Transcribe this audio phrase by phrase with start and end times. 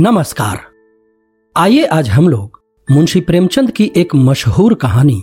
[0.00, 0.60] नमस्कार।
[1.56, 2.60] आइए आज हम लोग
[2.90, 5.22] मुंशी प्रेमचंद की एक मशहूर कहानी,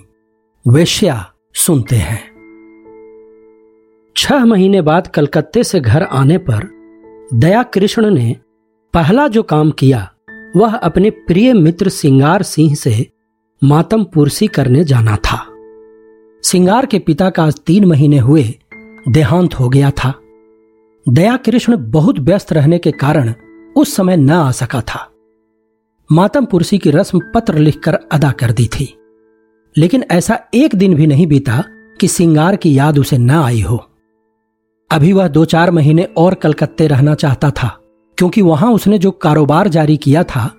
[0.67, 2.19] वेश्या, सुनते हैं।
[4.17, 6.67] छह महीने बाद कलकत्ते से घर आने पर
[7.33, 8.35] दया कृष्ण ने
[8.93, 10.11] पहला जो काम किया,
[10.55, 13.07] वह अपने प्रिय मित्र सिंगार सिंह से
[13.63, 15.45] मातम पुरसी करने जाना था।
[16.43, 18.45] सिंगार के पिता का आज तीन महीने हुए
[19.07, 20.13] देहांत हो गया था।
[21.09, 23.33] दया कृष्ण बहुत व्यस्त रहने के कारण
[23.75, 25.11] उस समय न आ सका था।
[26.11, 28.95] मातम पुरसी की रस्म पत्र लिखकर अदा कर दी थी।
[29.77, 31.63] लेकिन ऐसा एक दिन भी नहीं बीता
[32.01, 33.85] कि सिंगार की याद उसे न आई हो।
[34.91, 37.79] अभी वह दो चार महीने और कलकत्ते रहना चाहता था,
[38.17, 40.53] क्योंकि वहाँ उसने जो कारोबार जारी किया था,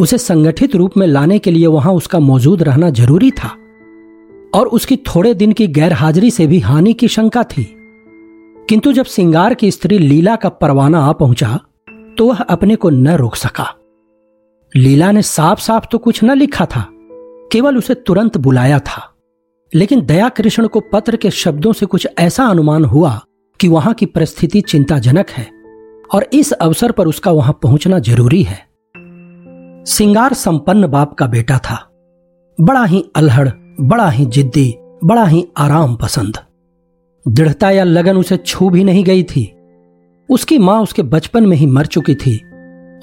[0.00, 3.56] उसे संगठित रूप में लाने के लिए वहाँ उसका मौजूद रहना ज़रूरी था।
[4.54, 7.74] और उसकी थोड़े दिन की गैर हाजिरी से भी हानि की शंका थी।
[8.68, 11.60] किंतु जब सिंगार की स्त्री लीला का परवाना आ पहुँचा
[12.18, 13.74] तो वह अपने को न रोक सका।
[14.76, 16.88] लीला ने साफ़ साफ़ तो कुछ न लिखा था,
[17.52, 19.14] केवल उसे तुरंत बुलाया था।
[19.74, 23.20] लेकिन दया कृष्ण को पत्र के शब्दों से कुछ ऐसा अनुमान हुआ
[23.60, 25.48] कि वहाँ की परिस्थिति चिंताजनक है
[26.14, 28.68] और इस अवसर पर उसका वहाँ पहुँचना ज़रूरी है।
[29.84, 31.90] सिंगार संपन्न बाप का बेटा था।
[32.60, 33.48] बड़ा ही अल्हड़,
[33.80, 36.38] बड़ा ही जिद्दी, बड़ा ही आराम पसंद।
[37.28, 39.54] दृढ़ता या लगन उसे छू भी नहीं गई थी।
[40.30, 42.36] उसकी माँ उसके बचपन में ही मर चुकी थी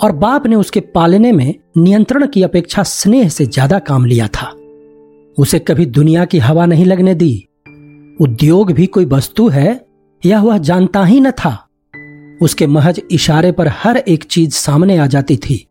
[0.04, 4.52] और बाप ने उसके पालने में नियंत्रण की अपेक्षा स्नेह से ज़्यादा काम लिया था।
[5.38, 7.48] उसे कभी दुनिया की हवा नहीं लगने दी।
[8.22, 9.86] उद्योग भी कोई वस्तु है
[10.26, 11.70] यह वह जानता ही न था।
[12.42, 15.68] उसके महज इशारे पर हर एक चीज़ सामने आ जाती थी।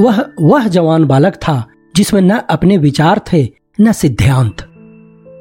[0.00, 1.66] वह वह जवान बालक था,
[1.96, 3.48] जिसमें न अपने विचार थे,
[3.80, 4.56] न सिद्धांत।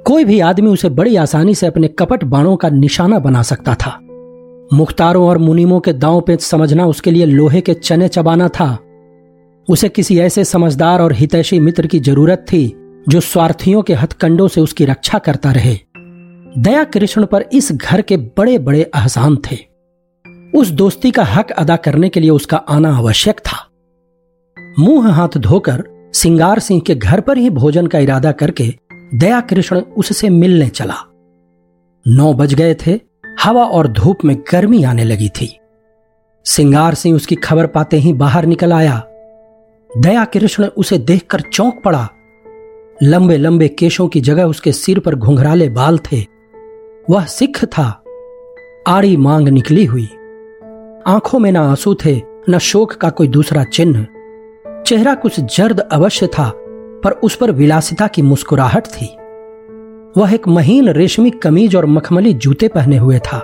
[0.07, 3.99] कोई भी आदमी उसे बड़ी आसानी से अपने कपट बाणों का निशाना बना सकता था।
[4.73, 8.77] मुख्तारों और मुनीमों के दांव पे समझना उसके लिए लोहे के चने चबाना था।
[9.69, 12.73] उसे किसी ऐसे समझदार और हितैषी मित्र की ज़रूरत थी,
[13.09, 15.77] जो स्वार्थियों के हथकंडों से उसकी रक्षा करता रहे।
[16.57, 19.57] दया कृष्ण पर इस घर के बड़े बड़े अहसान थे।
[20.55, 23.67] उस दोस्ती का हक अदा करने के लिए उसका आना आवश्यक था।
[24.79, 28.73] मुँह हाथ धोकर सिंगार सिंह के घर पर ही भोजन का इरादा करके
[29.13, 30.95] दया कृष्ण उससे मिलने चला।
[32.07, 33.08] नौ बज गए थे
[33.43, 35.59] हवा और धूप में गर्मी आने लगी थी।
[36.45, 39.03] सिंगार सिंह उसकी खबर पाते ही बाहर निकल आया।
[39.97, 42.09] दया कृष्ण उसे देखकर चौंक पड़ा।
[43.03, 46.25] लंबे लंबे केशों की जगह उसके सिर पर घुंघराले बाल थे।
[47.09, 48.03] वह सिख था।
[48.87, 50.09] आड़ी मांग निकली हुई।
[51.07, 54.07] आँखों में ना आँसू थे, न शोक का कोई दूसरा चिन्ह।
[54.83, 56.53] चेहरा कुछ जर्द अवश्य था,
[57.03, 59.15] पर उस पर विलासिता की मुस्कुराहट थी।
[60.17, 63.43] वह एक महीन रेशमी कमीज और मखमली जूते पहने हुए था।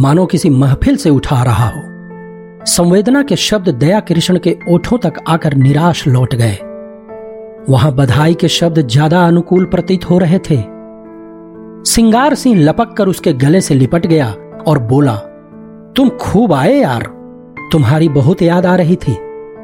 [0.00, 1.80] मानो किसी महफिल से उठा रहा हो।
[2.66, 6.56] संवेदना के शब्द दया कृष्ण के ओठों तक आकर निराश लौट गए।
[7.68, 10.62] वहाँ बधाई के शब्द ज़्यादा अनुकूल प्रतीत हो रहे थे।
[11.84, 14.34] सिंगार सिंह लपक कर उसके गले से लिपट गया
[14.66, 15.14] और बोला,
[15.96, 17.12] तुम खूब आए यार।
[17.72, 19.18] तुम्हारी बहुत याद आ रही थी।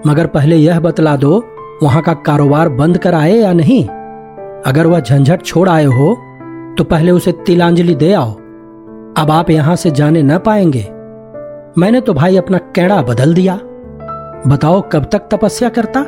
[0.06, 1.44] मगर पहले यह बतला दो,
[1.82, 3.86] वहाँ का कारोबार बंद कर आए या नहीं?
[4.66, 6.14] अगर वह झंझट छोड़ आए हो
[6.78, 8.30] तो पहले उसे तिलांजलि दे आओ।
[9.16, 10.82] अब आप यहाँ से जाने न पाएँगे।
[11.78, 13.54] मैंने तो भाई अपना कैड़ा बदल दिया।
[14.46, 16.00] बताओ कब तक तपस्या करता?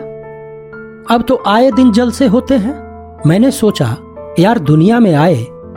[1.15, 2.75] अब तो आए दिन जल से होते हैं।
[3.27, 3.97] मैंने सोचा,
[4.39, 5.37] यार दुनिया में आए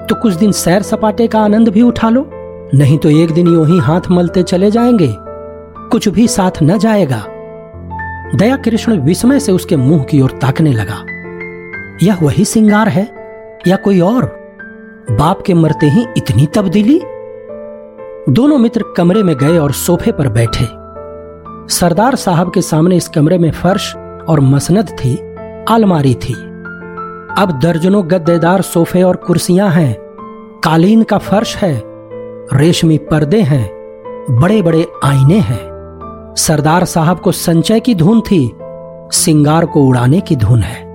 [0.09, 2.29] तो कुछ दिन सैर सपाटे का आनंद भी उठा लो।
[2.73, 5.16] नहीं तो एक दिन यू ही हाथ मलते चले जाएँगे।
[5.91, 7.23] कुछ भी साथ न जाएगा।
[8.35, 11.03] दया कृष्ण विस्मय से उसके मुँह की ओर ताकने लगा।
[12.04, 13.12] यह वही सिंगार है?
[13.68, 14.26] या कोई और?
[15.12, 17.00] बाप के मरते ही इतनी तब्दीली?
[18.30, 20.66] दोनों मित्र कमरे में गए और सोफे पर बैठे।
[21.76, 23.96] सरदार साहब के सामने इस कमरे में फर्श
[24.30, 25.16] और मसनद थी,
[25.70, 26.34] अलमारी थी।
[27.38, 29.98] अब दर्जनों गद्देदार सोफे और कुर्सियाँ हैं,
[30.64, 31.84] कालीन का फर्श है,
[32.54, 33.79] रेशमी पर्दे हैं
[34.29, 35.70] बड़े बड़े आईने हैं।
[36.38, 38.56] सरदार साहब को संचय की धुन थी,
[39.12, 40.89] सिंगार को उड़ाने की धुन है।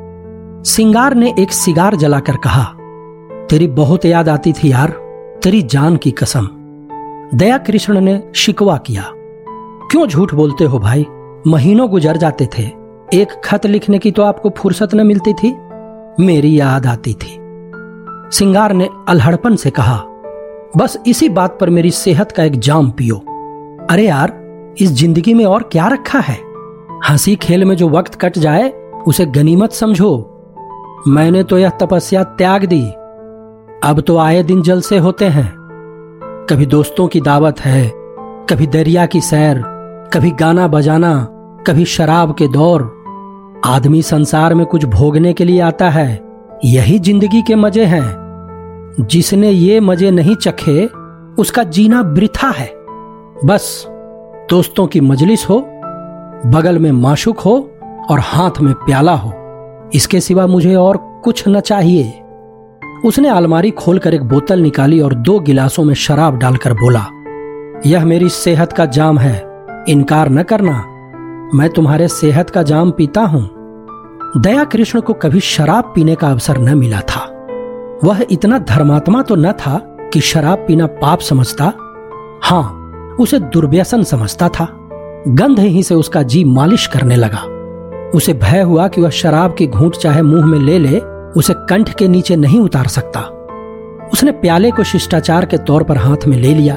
[0.66, 2.64] सिंगार ने एक सिगार जलाकर कहा,
[3.50, 4.90] तेरी बहुत याद आती थी यार,
[5.44, 6.48] तेरी जान की कसम।
[7.34, 9.02] दया कृष्ण ने शिकवा किया।
[9.90, 11.06] क्यों झूठ बोलते हो भाई?
[11.46, 12.62] महीनों गुजर जाते थे।
[13.14, 15.54] एक खत लिखने की तो आपको फुर्सत न मिलती थी।
[16.24, 17.38] मेरी याद आती थी।
[18.32, 20.02] सिंगार ने अलहड़पन से कहा,
[20.76, 23.16] बस इसी बात पर मेरी सेहत का एक जाम पियो।
[23.90, 24.38] अरे यार,
[24.80, 26.38] इस ज़िंदगी में और क्या रखा है?
[27.10, 28.70] हँसी खेल में जो वक्त कट जाए,
[29.06, 30.30] उसे गनीमत समझो।
[31.08, 32.90] मैंने तो यह तपस्या त्याग दी।
[33.84, 35.54] अब तो आए दिन जलसे होते हैं।
[36.50, 37.92] कभी दोस्तों की दावत है,
[38.50, 39.62] कभी दरिया की सैर,
[40.14, 41.28] कभी गाना बजाना,
[41.66, 43.04] कभी शराब के दौर।
[43.66, 46.22] आदमी संसार में कुछ भोगने के लिए आता है,
[46.64, 48.24] यही ज़िंदगी के मज़े हैं।
[49.00, 50.86] जिसने ये मज़े नहीं चखे,
[51.38, 52.72] उसका जीना वृथा है।
[53.44, 53.84] बस,
[54.50, 55.60] दोस्तों की मजलिस हो,
[56.46, 57.70] बगल में माशुक हो
[58.10, 59.32] और हाथ में प्याला हो।
[59.94, 62.20] इसके सिवा मुझे और कुछ न चाहिए।
[63.04, 67.06] उसने अलमारी खोलकर एक बोतल निकाली और दो गिलासों में शराब डालकर बोला,
[67.86, 69.36] यह मेरी सेहत का जाम है,
[69.88, 70.82] इनकार न करना।
[71.54, 73.48] मैं तुम्हारे सेहत का जाम पीता हूँ।
[74.36, 77.20] दया कृष्ण को कभी शराब पीने का अवसर न मिला था।
[78.04, 79.76] वह इतना धर्मात्मा तो न था
[80.12, 81.72] कि शराब पीना पाप समझता।
[82.42, 82.64] हाँ,
[83.20, 84.68] उसे दुर्व्यसन समझता था।
[85.28, 87.44] गंध ही से उसका जी मालिश करने लगा।
[88.14, 90.98] उसे भय हुआ कि वह शराब की घूंट चाहे मुँह में ले ले,
[91.36, 93.20] उसे कंठ के नीचे नहीं उतार सकता।
[94.12, 96.74] उसने प्याले को शिष्टाचार के तौर पर हाथ में ले लिया।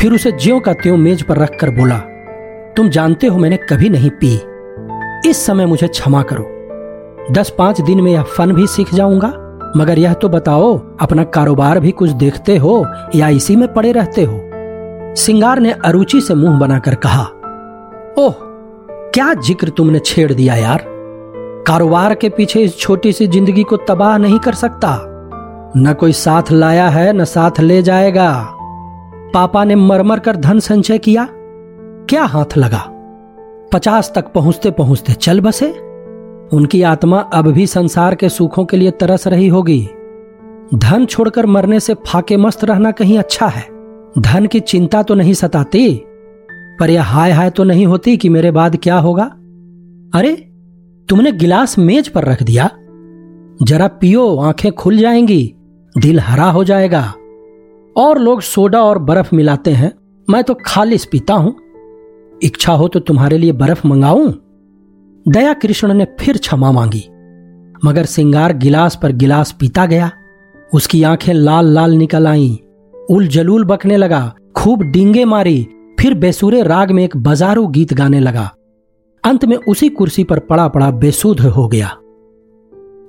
[0.00, 1.98] फिर उसे ज्यो का त्यों मेज पर रखकर बोला,
[2.76, 4.34] तुम जानते हो मैंने कभी नहीं पी।
[5.30, 6.46] इस समय मुझे क्षमा करो।
[7.32, 9.32] दस पाँच दिन में यह फन भी सीख जाऊँगा,
[9.76, 14.24] मगर यह तो बताओ, अपना कारोबार भी कुछ देखते हो या इसी में पड़े रहते
[14.24, 14.40] हो?
[15.16, 17.24] सिंगार ने अरुचि से मुँह बनाकर कहा,
[18.18, 18.49] ओह
[19.14, 20.84] क्या ज़िक्र तुमने छेड़ दिया यार?
[21.66, 24.96] कारोबार के पीछे इस छोटी सी ज़िंदगी को तबाह नहीं कर सकता।
[25.76, 28.56] न कोई साथ लाया है, न साथ ले जाएगा।
[29.34, 31.28] पापा ने मरमर कर धन संचय किया।
[32.10, 32.84] क्या हाथ लगा?
[33.72, 35.70] पचास तक पहुँचते पहुँचते चल बसे।
[36.52, 39.88] उनकी आत्मा अब भी संसार के सुखों के लिए तरस रही होगी।
[40.74, 43.68] धन छोड़कर मरने से फाके मस्त रहना कहीं अच्छा है।
[44.18, 46.04] धन की चिंता तो नहीं सताती।
[46.80, 49.24] पर यह हाय हाय तो नहीं होती कि मेरे बाद क्या होगा?
[50.18, 50.32] अरे,
[51.08, 52.70] तुमने गिलास मेज पर रख दिया।
[53.62, 55.54] जरा पियो, आँखें खुल जाएँगी,
[55.98, 57.14] दिल हरा हो जाएगा।
[57.96, 59.92] और लोग सोडा और बर्फ़ मिलाते हैं।
[60.30, 61.56] मैं तो खालिश पीता हूँ।
[62.42, 64.32] इच्छा हो तो तुम्हारे लिए बर्फ़ मंगाऊं।
[65.28, 67.04] दया कृष्ण ने फिर क्षमा मांगी।
[67.84, 70.10] मगर सिंगार गिलास पर गिलास पीता गया।
[70.74, 72.56] उसकी आँखें लाल लाल निकल आईं।
[73.10, 75.68] उल जलूल बकने लगा। खूब डींगे मारी।
[76.00, 78.50] फिर बेसुरे राग में एक बाजारू गीत गाने लगा।
[79.24, 81.96] अंत में उसी कुर्सी पर पड़ा पड़ा बेसुध हो गया।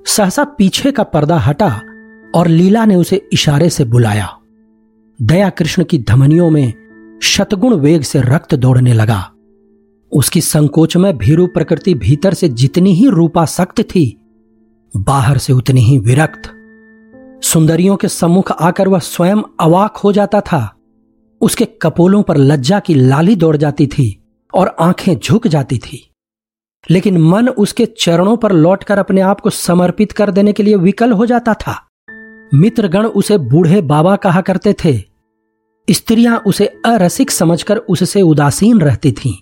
[0.06, 1.80] सहसा पीछे का पर्दा हटा
[2.34, 4.38] और लीला ने उसे इशारे से बुलाया।
[5.22, 9.30] दया कृष्ण की धमनियों में शतगुण वेग से रक्त दौड़ने लगा।
[10.12, 14.20] उसकी संकोच में भीरु प्रकृति भीतर से जितनी ही रूपा सक्त थी,
[14.96, 16.42] बाहर से उतनी ही विरक्त।
[17.44, 20.81] सुंदरियों के सम्मुख आकर वह स्वयं अवाक हो जाता था।
[21.42, 24.24] उसके कपोलों पर लज्जा की लाली दौड़ जाती थी
[24.54, 26.10] और आँखें झुक जाती थी।
[26.90, 31.12] लेकिन मन उसके चरणों पर लौटकर अपने आप को समर्पित कर देने के लिए विकल
[31.12, 31.88] हो जाता था।
[32.54, 34.98] मित्रगण उसे बूढ़े बाबा कहा करते थे।
[35.90, 39.34] स्त्रियाँ उसे अरसिक समझकर उससे उदासीन रहती थीं।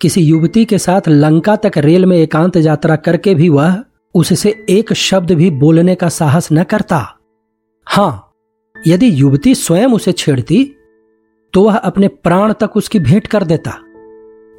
[0.00, 3.84] किसी युवती के साथ लंका तक रेल में एकांत यात्रा करके भी वह
[4.14, 7.16] उससे एक शब्द भी बोलने का साहस न करता।
[7.86, 8.32] हाँ,
[8.86, 10.76] यदि युवती स्वयं उसे छेड़ती
[11.52, 13.78] तो वह अपने प्राण तक उसकी भेंट कर देता।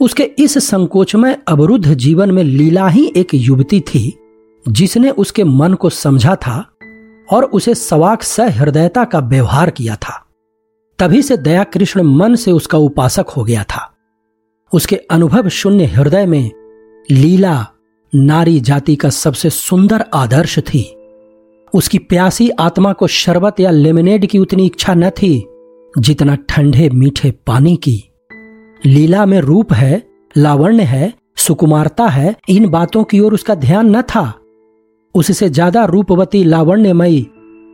[0.01, 4.17] उसके इस संकोच में अवरुद्ध जीवन में लीला ही एक युवती थी,
[4.69, 6.69] जिसने उसके मन को समझा था
[7.31, 10.25] और उसे सवाक सहृदयता का व्यवहार किया था।
[10.99, 13.95] तभी से दया कृष्ण मन से उसका उपासक हो गया था।
[14.73, 16.51] उसके अनुभव शून्य हृदय में
[17.11, 17.67] लीला
[18.15, 20.95] नारी जाति का सबसे सुंदर आदर्श थी।
[21.73, 25.47] उसकी प्यासी आत्मा को शरबत या लेमिनेड की उतनी इच्छा न थी
[25.99, 28.11] जितना ठंडे मीठे पानी की।
[28.85, 30.03] लीला में रूप है,
[30.37, 34.33] लावण्य है, सुकुमारता है, इन बातों की ओर उसका ध्यान न था।
[35.15, 37.27] उससे ज़्यादा रूपवती लावण्यमयी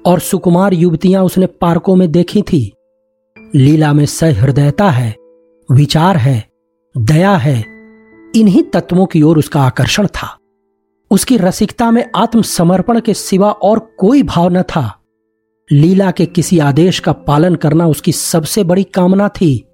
[0.05, 2.73] और सुकुमार युवतियाँ उसने पार्कों में देखी थी।
[3.55, 5.15] लीला में सहृदयता है,
[5.71, 6.47] विचार है,
[6.97, 7.65] दया है,
[8.35, 10.37] इन्हीं तत्वों की ओर उसका आकर्षण था।
[11.11, 14.96] उसकी रसिकता में आत्मसमर्पण के सिवा और कोई भाव न था।
[15.71, 19.65] लीला के किसी आदेश का पालन करना उसकी सबसे बड़ी कामना थी।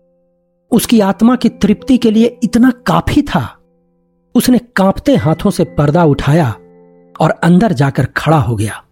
[0.71, 3.59] उसकी आत्मा की तृप्ति के लिए इतना काफ़ी था।
[4.35, 6.49] उसने कांपते हाथों से पर्दा उठाया
[7.19, 8.83] और अंदर जाकर खड़ा हो गया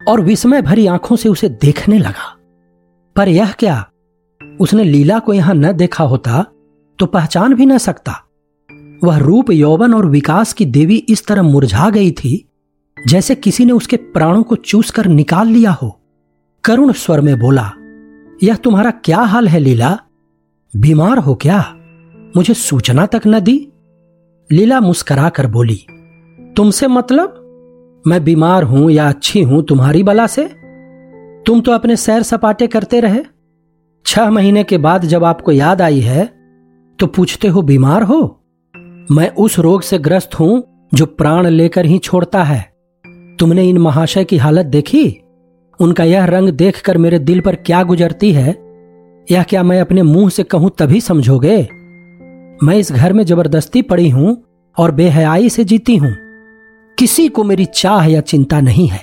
[0.00, 2.36] और विस्मय भरी आँखों से उसे देखने लगा।
[3.16, 3.84] पर यह क्या?
[4.60, 6.44] उसने लीला को यहाँ न देखा होता
[6.98, 8.20] तो पहचान भी न सकता।
[9.04, 12.48] वह रूप यौवन और विकास की देवी इस तरह मुरझा गई थी
[13.08, 15.98] जैसे किसी ने उसके प्राणों को चूस कर निकाल लिया हो।
[16.64, 17.70] करुण स्वर में बोला,
[18.42, 19.98] यह तुम्हारा क्या हाल है, लीला?
[20.74, 21.58] बीमार हो क्या?
[22.36, 23.56] मुझे सूचना तक न दी?
[24.50, 25.78] लीला मुस्करा कर बोली,
[26.56, 28.02] तुमसे मतलब?
[28.06, 30.44] मैं बीमार हूँ या अच्छी हूँ तुम्हारी बला से?
[31.46, 33.22] तुम तो अपने सैर सपाटे करते रहे।
[34.06, 36.24] छह महीने के बाद जब आपको याद आई है
[36.98, 38.44] तो पूछते हो, बीमार हो?
[39.10, 40.62] मैं उस रोग से ग्रस्त हूँ
[40.94, 42.60] जो प्राण लेकर ही छोड़ता है।
[43.38, 45.21] तुमने इन महाशय की हालत देखी?
[45.82, 48.50] उनका यह रंग देखकर मेरे दिल पर क्या गुजरती है?
[49.30, 51.68] यह क्या मैं अपने मुँह से कहूँ तभी समझोगे?
[52.62, 54.44] मैं इस घर में ज़बरदस्ती पड़ी हूँ
[54.78, 56.14] और बेहयाई से जीती हूँ।
[56.98, 59.00] किसी को मेरी चाह या चिंता नहीं है।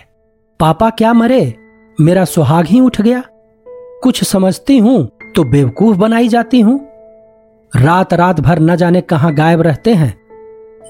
[0.59, 1.55] पापा क्या मरे?
[2.01, 3.23] मेरा सुहाग ही उठ गया।
[4.03, 6.79] कुछ समझती हूँ तो बेवकूफ़ बनाई जाती हूँ।
[7.75, 10.13] रात रात भर न जाने कहाँ गायब रहते हैं।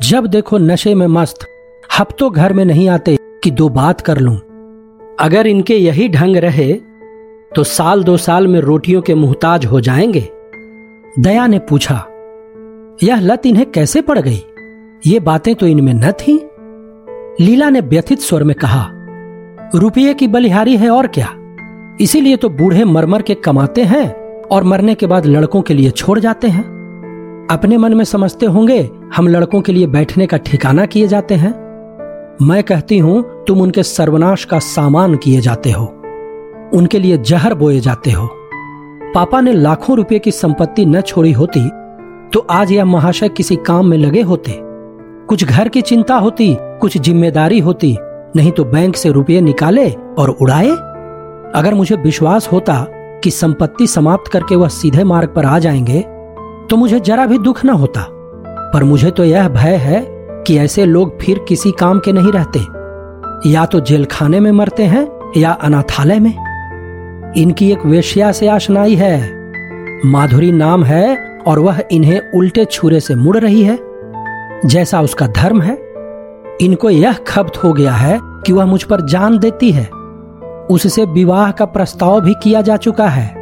[0.02, 1.40] जब देखो नशे में मस्त
[2.00, 4.40] हफ्तों घर में नहीं आते कि दो बात कर लूँ।
[5.20, 6.74] अगर इनके यही ढंग रहे
[7.56, 10.30] तो साल दो साल में रोटियों के मुहताज हो जाएँगे।
[11.20, 11.96] दया ने पूछा,
[13.04, 14.42] यह लत इन्हें कैसे पड़ गई?
[15.08, 16.50] ये बातें तो इनमें न थी।
[17.42, 18.88] लीला ने व्यथित स्वर में कहा,
[19.76, 21.28] रुपये की बलिहारी है और क्या?
[22.02, 24.12] इसीलिए तो बूढ़े मरमर के कमाते हैं
[24.42, 26.64] और मरने के बाद लड़कों के लिए छोड़ जाते हैं।
[27.52, 31.69] अपने मन में समझते होंगे, हम लड़कों के लिए बैठने का ठिकाना किए जाते हैं।
[32.42, 35.86] मैं कहती हूँ, तुम उनके सर्वनाश का सामान किए जाते हो।
[36.74, 38.28] उनके लिए जहर बोए जाते हो।
[39.16, 41.68] पापा ने लाखों रुपए की संपत्ति न छोड़ी होती
[42.30, 44.54] तो आज यह महाशय किसी काम में लगे होते।
[45.28, 47.96] कुछ घर की चिंता होती, कुछ ज़िम्मेदारी होती,
[48.36, 50.70] नहीं तो बैंक से रुपये निकाले और उड़ाए।
[51.56, 52.86] अगर मुझे विश्वास होता
[53.24, 56.00] कि संपत्ति समाप्त करके वह सीधे मार्ग पर आ जाएँगे
[56.70, 58.06] तो मुझे जरा भी दुख न होता।
[58.74, 60.02] पर मुझे तो यह भय है
[60.48, 62.60] कि ऐसे लोग फिर किसी काम के नहीं रहते।
[63.50, 66.50] या तो जेल खाने में मरते हैं, या अनाथालय में।
[67.38, 69.40] इनकी एक वेश्या से आशनाई है।
[70.06, 73.80] माधुरी नाम है और वह इन्हें उल्टे छुरे से मुड़ रही है।
[74.66, 75.74] जैसा उसका धर्म है।
[76.62, 79.90] इनको यह खब्त हो गया है कि वह मुझ पर जान देती है।
[80.70, 83.36] उससे विवाह का प्रस्ताव भी किया जा चुका है।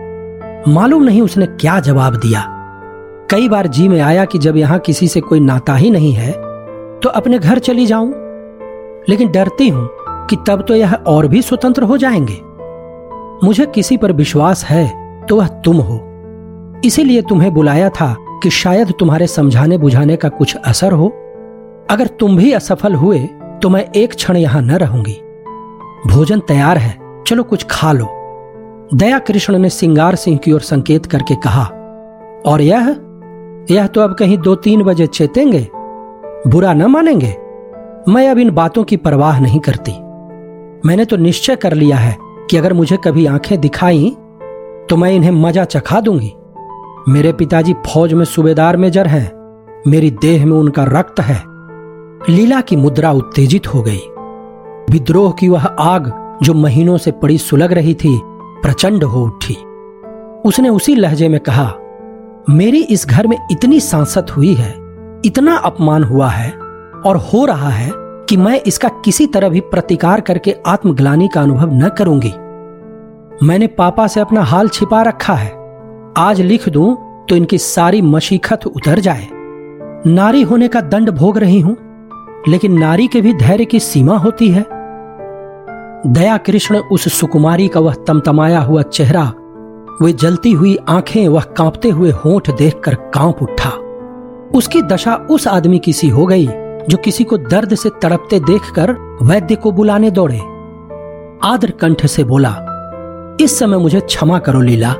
[0.67, 2.45] मालूम नहीं उसने क्या जवाब दिया।
[3.31, 6.46] कई बार जी में आया कि जब यहाँ किसी से कोई नाता ही नहीं है
[7.03, 8.09] तो अपने घर चली जाऊँ।
[9.09, 9.89] लेकिन डरती हूँ
[10.29, 12.41] कि तब तो यह और भी स्वतंत्र हो जाएँगे।
[13.43, 14.87] मुझे किसी पर विश्वास है
[15.25, 15.99] तो वह तुम हो।
[16.85, 21.07] इसीलिए तुम्हें बुलाया था कि शायद तुम्हारे समझाने बुझाने का कुछ असर हो।
[21.89, 23.19] अगर तुम भी असफल हुए
[23.61, 25.15] तो मैं एक क्षण यहाँ न रहूँगी।
[26.07, 28.07] भोजन तैयार है, चलो कुछ खा लो।
[28.93, 31.63] दया कृष्ण ने सिंगार सिंह की ओर संकेत करके कहा,
[32.45, 32.89] और यह?
[33.71, 35.67] यह तो अब कहीं दो तीन बजे चेतेंगे?
[36.47, 37.35] बुरा न मानेंगे?
[38.09, 39.91] मैं अब इन बातों की परवाह नहीं करती।
[40.87, 42.15] मैंने तो निश्चय कर लिया है
[42.49, 44.09] कि अगर मुझे कभी आँखें दिखाई
[44.89, 46.33] तो मैं इन्हें मज़ा चखा दूँगी।
[47.09, 49.31] मेरे पिताजी फौज में सूबेदार मेजर हैं।
[49.87, 51.41] मेरी देह में उनका रक्त है।
[52.29, 54.01] लीला की मुद्रा उत्तेजित हो गई।
[54.91, 56.11] विद्रोह की वह आग
[56.43, 58.19] जो महीनों से पड़ी सुलग रही थी,
[58.63, 59.57] प्रचंड हो उठी।
[60.45, 61.71] उसने उसी लहजे में कहा,
[62.49, 64.86] मेरी इस घर में इतनी सांसत हुई है
[65.27, 66.51] इतना अपमान हुआ है
[67.05, 67.91] और हो रहा है
[68.29, 72.31] कि मैं इसका किसी तरह भी प्रतिकार करके आत्मग्लानी का अनुभव न करूँगी।
[73.47, 75.49] मैंने पापा से अपना हाल छिपा रखा है।
[76.17, 76.95] आज लिख दूँ
[77.29, 79.27] तो इनकी सारी मशीखत उतर जाए।
[80.07, 81.75] नारी होने का दंड भोग रही हूँ,
[82.47, 84.65] लेकिन नारी के भी धैर्य की सीमा होती है।
[86.07, 89.23] दया कृष्ण उस सुकुमारी का वह तमतमाया हुआ चेहरा,
[90.01, 93.69] वे जलती हुई आँखें, वह कांपते हुए होठ देखकर काँप उठा।
[94.55, 96.47] उसकी दशा उस आदमी की सी हो गई,
[96.89, 100.37] जो किसी को दर्द से तड़पते देखकर वैद्य को बुलाने दौड़े।
[101.43, 102.55] आदर कंठ से बोला,
[103.41, 104.93] इस समय मुझे क्षमा करो, लीला।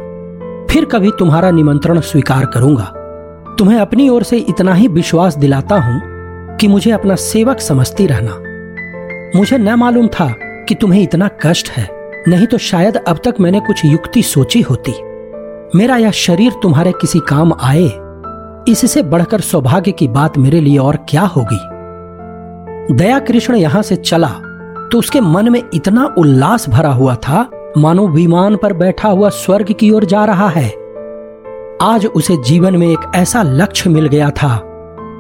[0.72, 2.84] फिर कभी तुम्हारा निमंत्रण स्वीकार करूँगा।
[3.60, 6.01] तुम्हें अपनी ओर से इतना ही विश्वास दिलाता हूँ
[6.58, 8.42] कि मुझे अपना सेवक समझती रहना।
[9.39, 10.27] मुझे न मालूम था
[10.70, 11.88] कि तुम्हें इतना कष्ट है,
[12.27, 14.94] नहीं तो शायद अब तक मैंने कुछ युक्ति सोची होती।
[15.77, 17.89] मेरा यह शरीर तुम्हारे किसी काम आए
[18.67, 21.59] इससे बढ़कर सौभाग्य की बात मेरे लिए और क्या होगी?
[22.93, 24.27] दया कृष्ण यहाँ से चला
[24.91, 29.71] तो उसके मन में इतना उल्लास भरा हुआ था, मानो विमान पर बैठा हुआ स्वर्ग
[29.71, 30.67] की ओर जा रहा है।
[31.81, 34.62] आज उसे जीवन में एक ऐसा लक्ष्य मिल गया था,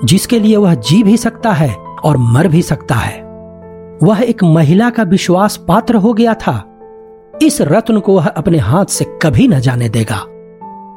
[0.03, 1.73] जिसके लिए वह जी भी सकता है
[2.03, 3.21] और मर भी सकता है।
[4.03, 6.63] वह एक महिला का विश्वास पात्र हो गया था।
[7.41, 10.23] इस रत्न को वह अपने हाथ से कभी न जाने देगा,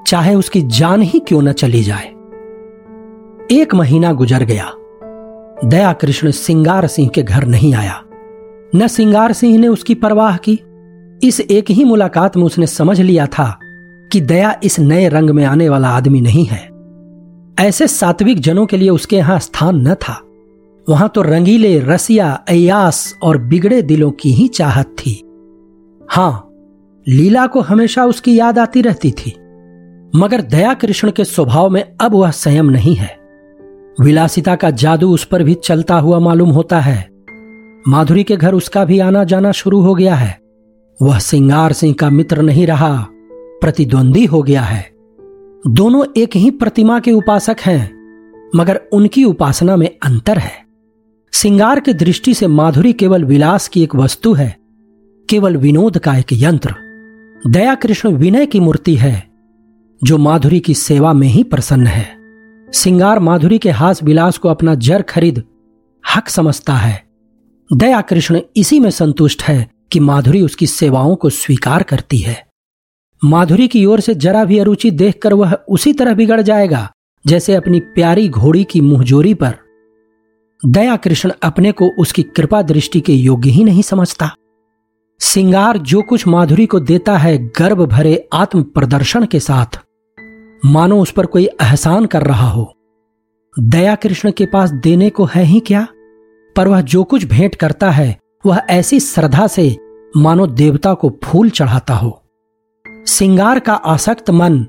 [0.07, 2.12] चाहे उसकी जान ही क्यों न चली जाए।
[3.52, 4.73] एक महीना गुजर गया।
[5.69, 8.02] दया कृष्ण सिंगार सिंह के घर नहीं आया।
[8.76, 10.61] न सिंगार सिंह ने उसकी परवाह की।
[11.23, 13.59] इस एक ही मुलाकात में उसने समझ लिया था
[14.12, 16.71] कि दया इस नए रंग में आने वाला आदमी नहीं है।
[17.69, 20.23] ऐसे सात्विक जनों के लिए उसके यहाँ स्थान न था।
[20.88, 25.23] वहाँ तो रंगीले, रसिया, अयास और बिगड़े दिलों की ही चाहत थी।
[26.11, 26.49] हाँ,
[27.09, 29.37] लीला को हमेशा उसकी याद आती रहती थी।
[30.16, 33.20] मगर दया कृष्ण के स्वभाव में अब वह संयम नहीं है।
[34.01, 37.11] विलासिता का जादू उस पर भी चलता हुआ मालूम होता है।
[37.89, 40.41] माधुरी के घर उसका भी आना जाना शुरू हो गया है।
[41.03, 44.91] वह सिंगार सिंह का मित्र नहीं रहा, प्रतिद्वंदी हो गया है।
[45.67, 47.91] दोनों एक ही प्रतिमा के उपासक हैं,
[48.57, 50.53] मगर उनकी उपासना में अंतर है।
[51.33, 54.57] सिंगार की दृष्टि से माधुरी केवल विलास की एक वस्तु है,
[55.29, 56.75] केवल विनोद का एक यंत्र।
[57.47, 59.31] दया कृष्ण विनय की मूर्ति है,
[60.05, 62.20] जो माधुरी की सेवा में ही प्रसन्न है।
[62.73, 65.43] सिंगार माधुरी के हास विलास को अपना जर खरीद
[66.15, 67.03] हक समझता है।
[67.71, 72.47] दया कृष्ण इसी में संतुष्ट है कि माधुरी उसकी सेवाओं को स्वीकार करती है।
[73.25, 76.91] माधुरी की ओर से जरा भी अरुचि देखकर वह उसी तरह बिगड़ जाएगा,
[77.27, 79.55] जैसे अपनी प्यारी घोड़ी की मुंहजोरी पर।
[80.67, 84.35] दया कृष्ण अपने को उसकी कृपा दृष्टि के योग्य ही नहीं समझता।
[85.21, 89.81] सिंगार जो कुछ माधुरी को देता है गर्भ भरे आत्म प्रदर्शन के साथ।
[90.67, 92.75] मानो उस पर कोई एहसान कर रहा हो।
[93.59, 95.88] दया कृष्ण के पास देने को है ही क्या?
[96.57, 99.76] पर वह जो कुछ भेंट करता है, वह ऐसी श्रद्धा से
[100.17, 102.23] मानो देवता को फूल चढ़ाता हो।
[102.88, 104.67] सिंगार का आसक्त मन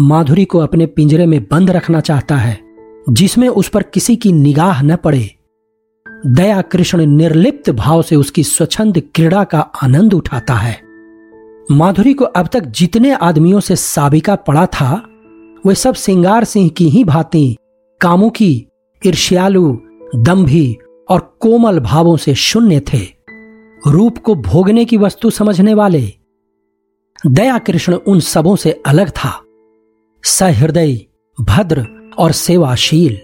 [0.00, 2.60] माधुरी को अपने पिंजरे में बंद रखना चाहता है,
[3.10, 5.36] जिसमें उस पर किसी की निगाह न पड़े।
[6.26, 10.80] दया कृष्ण निर्लिप्त भाव से उसकी स्वच्छंद क्रीड़ा का आनंद उठाता है।
[11.70, 15.08] माधुरी को अब तक जितने आदमियों से साबिका पड़ा था
[15.66, 17.56] वे सब सिंगार सिंह की ही भांति
[18.00, 18.66] कामुकी
[19.06, 19.76] ईर्ष्यालु
[20.16, 20.78] दम्भी
[21.08, 23.00] और कोमल भावों से शून्य थे।
[23.86, 26.12] रूप को भोगने की वस्तु समझने वाले।
[27.26, 29.42] दया कृष्ण उन सबों से अलग था।
[30.24, 31.00] सहृदय,
[31.40, 31.86] भद्र
[32.18, 33.18] और सेवाशील।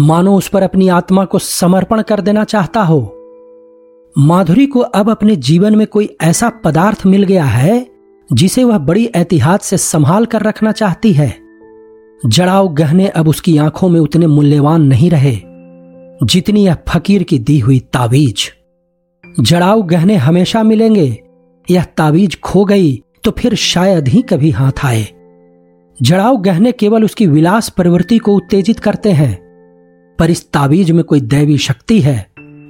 [0.00, 3.18] मानो उस पर अपनी आत्मा को समर्पण कर देना चाहता हो।
[4.18, 7.90] माधुरी को अब अपने जीवन में कोई ऐसा पदार्थ मिल गया है,
[8.32, 11.41] जिसे वह बड़ी एहतियात से संभाल कर रखना चाहती है।
[12.24, 15.36] जड़ाव गहने अब उसकी आँखों में उतने मूल्यवान नहीं रहे,
[16.24, 18.50] जितनी यह फकीर की दी हुई तावीज।
[19.24, 21.22] जड़ाव गहने हमेशा मिलेंगे,
[21.68, 25.06] यह तावीज खो गई तो फिर शायद ही कभी हाथ आए।
[26.00, 29.36] जड़ाव गहने केवल उसकी विलास प्रवृत्ति को उत्तेजित करते हैं,
[30.18, 32.26] पर इस तावीज में कोई दैवी शक्ति है,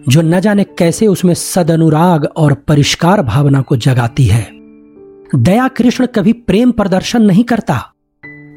[0.08, 4.46] जो न जाने कैसे उसमें सदनुराग और परिष्कार भावना को जगाती है।
[5.34, 7.82] दया कृष्ण कभी प्रेम प्रदर्शन नहीं करता।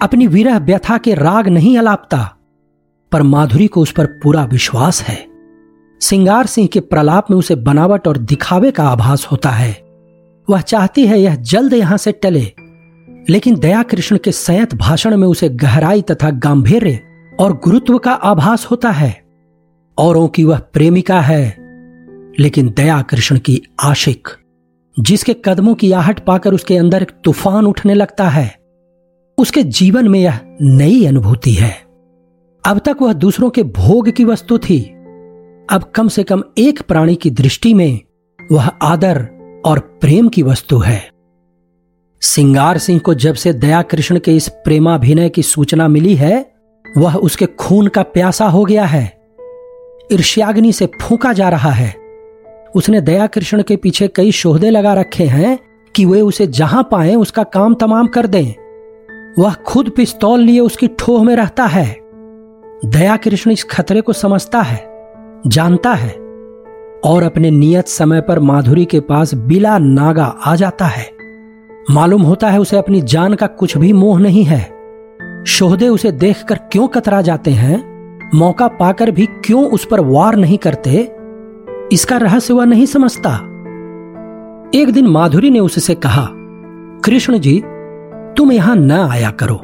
[0.02, 2.18] अपनी विरह व्यथा के राग नहीं अलापता,
[3.12, 5.18] पर माधुरी को उस पर पूरा विश्वास है।
[6.02, 9.72] सिंगार सिंह के प्रलाप में उसे बनावट और दिखावे का आभास होता है।
[10.48, 12.52] वह चाहती है यह जल्द यहाँ से टले,
[13.30, 17.00] लेकिन दया कृष्ण के संयत भाषण में उसे गहराई तथा गांधीर्य
[17.40, 19.24] और गुरुत्व का आभास होता है।
[19.98, 21.46] औरों की वह प्रेमिका है,
[22.40, 24.28] लेकिन दया कृष्ण की आशिक,
[24.98, 28.65] जिसके कदमों की आहट पाकर उसके अंदर एक तूफ़ान उठने लगता है।
[29.38, 31.82] उसके जीवन में यह नई अनुभूति है।
[32.66, 34.82] अब तक वह दूसरों के भोग की वस्तु थी।
[35.70, 38.00] अब कम से कम एक प्राणी की दृष्टि में
[38.52, 39.30] वह आदर
[39.66, 41.10] और प्रेम की वस्तु है।
[42.22, 46.54] सिंगार सिंह को जब से दया कृष्ण के इस प्रेमाभिनय की सूचना मिली है,
[46.98, 49.18] वह उसके खून का प्यासा हो गया है।
[50.12, 51.96] ईर्ष्याग्नि से फूका जा रहा है।
[52.76, 55.60] उसने दया कृष्ण के पीछे कई शोहदे लगा रखे हैं
[55.96, 58.65] कि वे उसे जहाँ पाए, उसका काम तमाम कर दें।
[59.40, 62.00] वह खुद पिस्तौल लिए उसकी ठोह में रहता है।
[62.86, 65.12] दया कृष्ण इस खतरे को समझता है,
[65.48, 66.12] जानता है,
[67.06, 71.10] और अपने नियत समय पर माधुरी के पास बिला नागा आ जाता है।
[71.92, 74.76] मालूम होता है उसे अपनी जान का कुछ भी मोह नहीं है।
[75.48, 77.96] शोहदे उसे देखकर क्यों कतरा जाते हैं?
[78.36, 81.16] मौका पाकर भी क्यों उस पर वार नहीं करते?
[81.92, 83.36] इसका रहस्य वह नहीं समझता।
[84.76, 86.28] एक दिन माधुरी ने उससे कहा,
[87.06, 87.64] कृष्ण जी
[88.38, 89.56] तुम यहाँ न आया करो।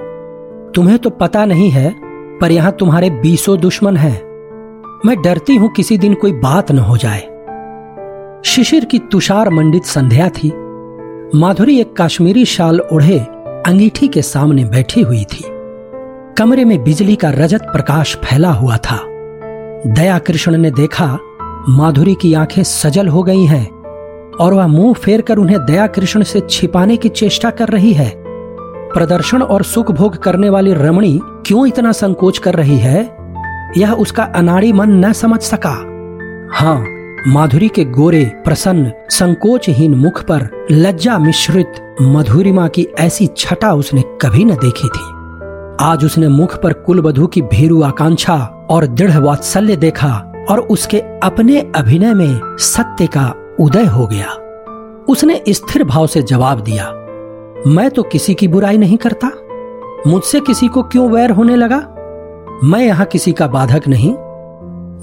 [0.75, 1.95] तुम्हें तो पता नहीं है,
[2.39, 4.21] पर यहाँ तुम्हारे बीसों दुश्मन हैं।
[5.05, 7.21] मैं डरती हूँ किसी दिन कोई बात न हो जाए।
[8.45, 10.51] शिशिर की तुषार मंडित संध्या थी।
[11.35, 13.19] माधुरी एक काश्मीरी शाल ओढ़े
[13.67, 15.43] अंगीठी के सामने बैठी हुई थी।
[16.37, 18.99] कमरे में बिजली का रजत प्रकाश फैला हुआ था।
[19.87, 21.17] दया कृष्ण ने देखा,
[21.69, 23.69] माधुरी की आँखें सजल हो गई हैं,
[24.35, 28.20] और वह मुँह फेर कर उन्हें दया कृष्ण से छिपाने की चेष्टा कर रही है।
[28.93, 33.03] प्रदर्शन और सुख भोग करने वाली रमणी क्यों इतना संकोच कर रही है?
[33.77, 35.75] यह उसका अनाड़ी मन न समझ सका।
[36.53, 36.85] हाँ
[37.27, 44.45] माधुरी के गोरे, प्रसन्न, संकोचहीन मुख पर लज्जा मिश्रित मधुरिमा की ऐसी छटा उसने कभी
[44.45, 45.09] न देखी थी।
[45.81, 48.35] आज उसने मुख पर कुलवधु की भीरु आकांक्षा
[48.69, 50.13] और दृढ़ वात्सल्य देखा
[50.49, 54.27] और उसके अपने अभिनय में सत्य का उदय हो गया।
[55.09, 56.91] उसने स्थिर भाव से जवाब दिया
[57.67, 59.31] मैं तो किसी की बुराई नहीं करता।
[60.07, 61.77] मुझसे किसी को क्यों वैर होने लगा?
[62.63, 64.15] मैं यहाँ किसी का बाधक नहीं।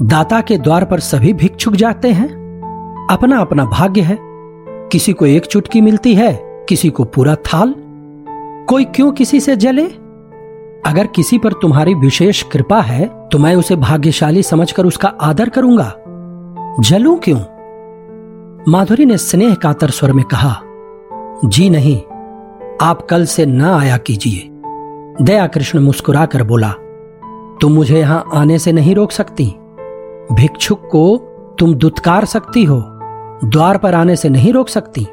[0.02, 2.28] दाता के द्वार पर सभी भिक्षुक जाते हैं।
[3.10, 4.18] अपना अपना भाग्य है।
[4.92, 6.32] किसी को एक चुटकी मिलती है,
[6.68, 7.74] किसी को पूरा थाल।
[8.68, 9.86] कोई क्यों किसी से जले?
[10.86, 15.94] अगर किसी पर तुम्हारी विशेष कृपा है तो मैं उसे भाग्यशाली समझकर उसका आदर करूँगा।
[16.80, 17.40] जलू क्यों?
[18.68, 20.56] माधुरी ने स्नेह कातर स्वर में कहा,
[21.44, 22.00] जी नहीं
[22.82, 24.48] आप कल से न आया कीजिए।
[25.22, 26.68] दया कृष्ण मुस्कुरा कर बोला
[27.60, 29.46] तुम मुझे यहाँ आने से नहीं रोक सकती?
[30.32, 31.16] भिक्षुक को
[31.58, 32.82] तुम दुत्कार सकती हो,
[33.44, 35.06] द्वार पर आने से नहीं रोक सकती?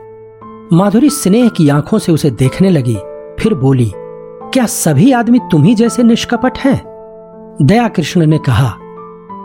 [0.73, 2.97] माधुरी स्नेह की आँखों से उसे देखने लगी,
[3.39, 6.81] फिर बोली, क्या सभी आदमी तुम ही जैसे निष्कपट हैं?
[7.61, 8.69] दया कृष्ण ने कहा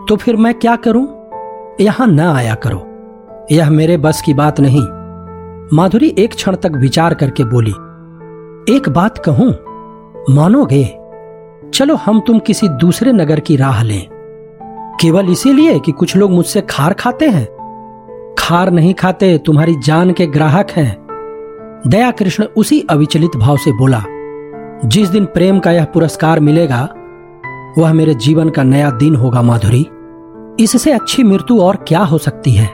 [0.09, 1.07] तो फिर मैं क्या करूँ?
[1.81, 2.87] यहाँ न आया करो।
[3.53, 4.87] यह मेरे बस की बात नहीं।
[5.73, 7.75] माधुरी एक क्षण तक विचार करके बोली
[8.69, 9.51] एक बात कहूँ,
[10.31, 10.85] मानोगे?
[11.75, 14.09] चलो हम तुम किसी दूसरे नगर की राह लें।
[15.01, 17.47] केवल इसीलिए कि कुछ लोग मुझसे खार खाते हैं।
[18.39, 21.07] खार नहीं खाते, तुम्हारी जान के ग्राहक हैं।
[21.87, 24.03] दया कृष्ण उसी अविचलित भाव से बोला,
[24.85, 26.89] जिस दिन प्रेम का यह पुरस्कार मिलेगा,
[27.79, 29.87] वह मेरे जीवन का नया दिन होगा, माधुरी।
[30.65, 32.67] इससे अच्छी मृत्यु और क्या हो सकती है?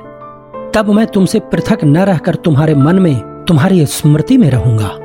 [0.75, 4.99] तब मैं तुमसे पृथक न रहकर तुम्हारे मन में, तुम्हारी स्मृति में रहूँगा।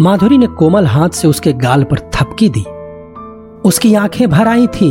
[0.00, 2.64] माधुरी ने कोमल हाथ से उसके गाल पर थपकी दी।
[3.68, 4.88] उसकी आँखें भर आई थी।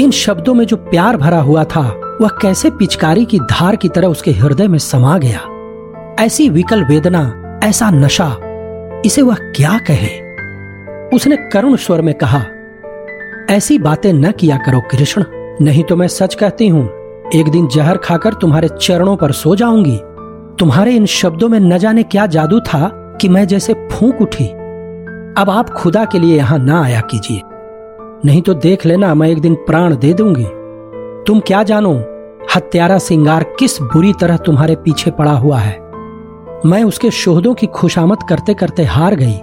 [0.00, 4.08] इन शब्दों में जो प्यार भरा हुआ था, वह कैसे पिचकारी की धार की तरह
[4.08, 5.40] उसके हृदय में समा गया।
[6.24, 8.36] ऐसी विकल वेदना, ऐसा नशा,
[9.04, 10.18] इसे वह क्या कहे?
[11.16, 12.44] उसने करुण स्वर में कहा,
[13.50, 15.24] ऐसी बातें न किया करो कृष्ण,
[15.60, 16.88] नहीं तो मैं सच कहती हूँ,
[17.34, 20.00] एक दिन जहर खाकर तुम्हारे चरणों पर सो जाऊँगी।
[20.58, 23.05] तुम्हारे इन शब्दों में न जाने क्या जादू था?
[23.20, 24.46] कि मैं जैसे फूंक उठी।
[25.38, 27.40] अब आप खुदा के लिए यहाँ ना आया कीजिए।
[28.24, 30.46] नहीं तो देख लेना, मैं एक दिन प्राण दे दूँगी।
[31.26, 31.94] तुम क्या जानो,
[32.56, 35.78] हत्यारा सिंगार किस बुरी तरह तुम्हारे पीछे पड़ा हुआ है।
[36.66, 39.40] मैं उसके शोहदों की खुशामद करते करते हार गई।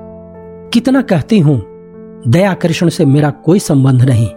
[0.74, 1.62] कितना कहती हूँ,
[2.28, 4.30] दया कृष्ण से मेरा कोई संबंध नहीं।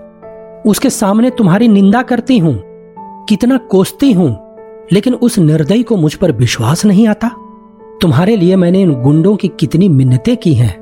[0.71, 2.61] उसके सामने तुम्हारी निंदा करती हूँ,
[3.29, 4.29] कितना कोसती हूँ,
[4.93, 7.31] लेकिन उस निर्दयी को मुझ पर विश्वास नहीं आता।
[8.03, 10.79] तुम्हारे लिए मैंने इन गुंडों की कितनी मिन्नतें की हैं।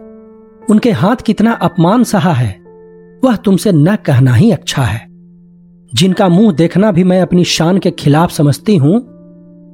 [0.71, 2.61] उनके हाथ कितना अपमान सहा है।
[3.25, 5.07] वह तुमसे न कहना ही अच्छा है।
[5.95, 8.97] जिनका मुँह देखना भी मैं अपनी शान के खिलाफ समझती हूँ,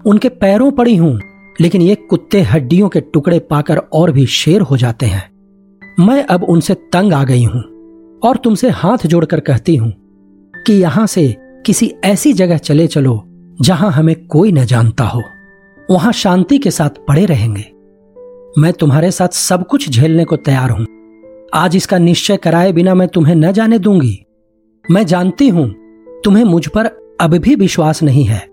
[0.07, 1.21] उनके पैरों पड़ी हूँ,
[1.61, 5.31] लेकिन ये कुत्ते हड्डियों के टुकड़े पाकर और भी शेर हो जाते हैं।
[6.01, 7.63] मैं अब उनसे तंग आ गई हूँ
[8.25, 9.93] और तुमसे हाथ जोड़कर कहती हूँ
[10.67, 13.25] कि यहाँ से किसी ऐसी जगह चले चलो
[13.61, 15.23] जहाँ हमें कोई न जानता हो।
[15.91, 17.65] वहाँ शांति के साथ पड़े रहेंगे।
[18.59, 20.87] मैं तुम्हारे साथ सब कुछ झेलने को तैयार हूँ।
[21.55, 24.27] आज इसका निश्चय कराए बिना मैं तुम्हें न जाने दूँगी।
[24.91, 25.69] मैं जानती हूँ,
[26.25, 26.87] तुम्हें मुझ पर
[27.21, 28.49] अब भी विश्वास नहीं है।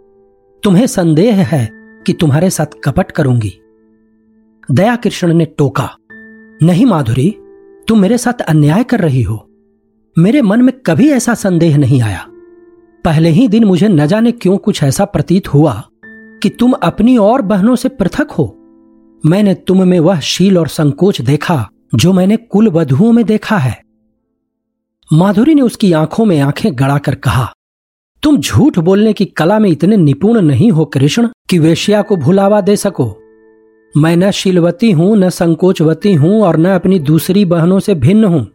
[0.63, 1.69] तुम्हें संदेह है
[2.07, 3.53] कि तुम्हारे साथ कपट करूँगी।
[4.71, 5.89] दया कृष्ण ने टोका,
[6.63, 7.29] नहीं माधुरी,
[7.87, 9.49] तुम मेरे साथ अन्याय कर रही हो।
[10.17, 12.25] मेरे मन में कभी ऐसा संदेह नहीं आया।
[13.05, 15.83] पहले ही दिन मुझे न जाने क्यों कुछ ऐसा प्रतीत हुआ।
[16.43, 18.53] कि तुम अपनी और बहनों से पृथक हो।
[19.25, 23.81] मैंने तुम में वह शील और संकोच देखा, जो मैंने कुल वधुओं में देखा है।
[25.13, 27.53] माधुरी ने उसकी आँखों में आँखें गड़ाकर कहा,
[28.23, 32.61] तुम झूठ बोलने की कला में इतने निपुण नहीं हो कृष्ण, कि वेश्या को भुलावा
[32.61, 33.15] दे सको।
[33.97, 38.47] मैं न शीलवती हूँ, न संकोचवती हूँ, और न अपनी दूसरी बहनों से भिन्न हूँ।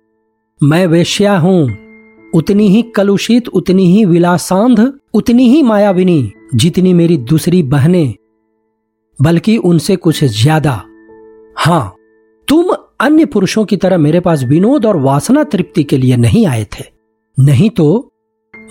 [0.62, 1.70] मैं वेश्या हूँ।
[2.34, 8.14] उतनी ही कलुषित, उतनी ही विलासांध, उतनी ही मायाविनी। जितनी मेरी दूसरी बहनें,
[9.18, 10.72] बल्कि उनसे कुछ ज़्यादा।
[11.56, 11.94] हाँ,
[12.48, 16.64] तुम अन्य पुरुषों की तरह मेरे पास विनोद और वासना तृप्ति के लिए नहीं आए
[16.72, 16.84] थे।
[17.38, 18.08] नहीं तो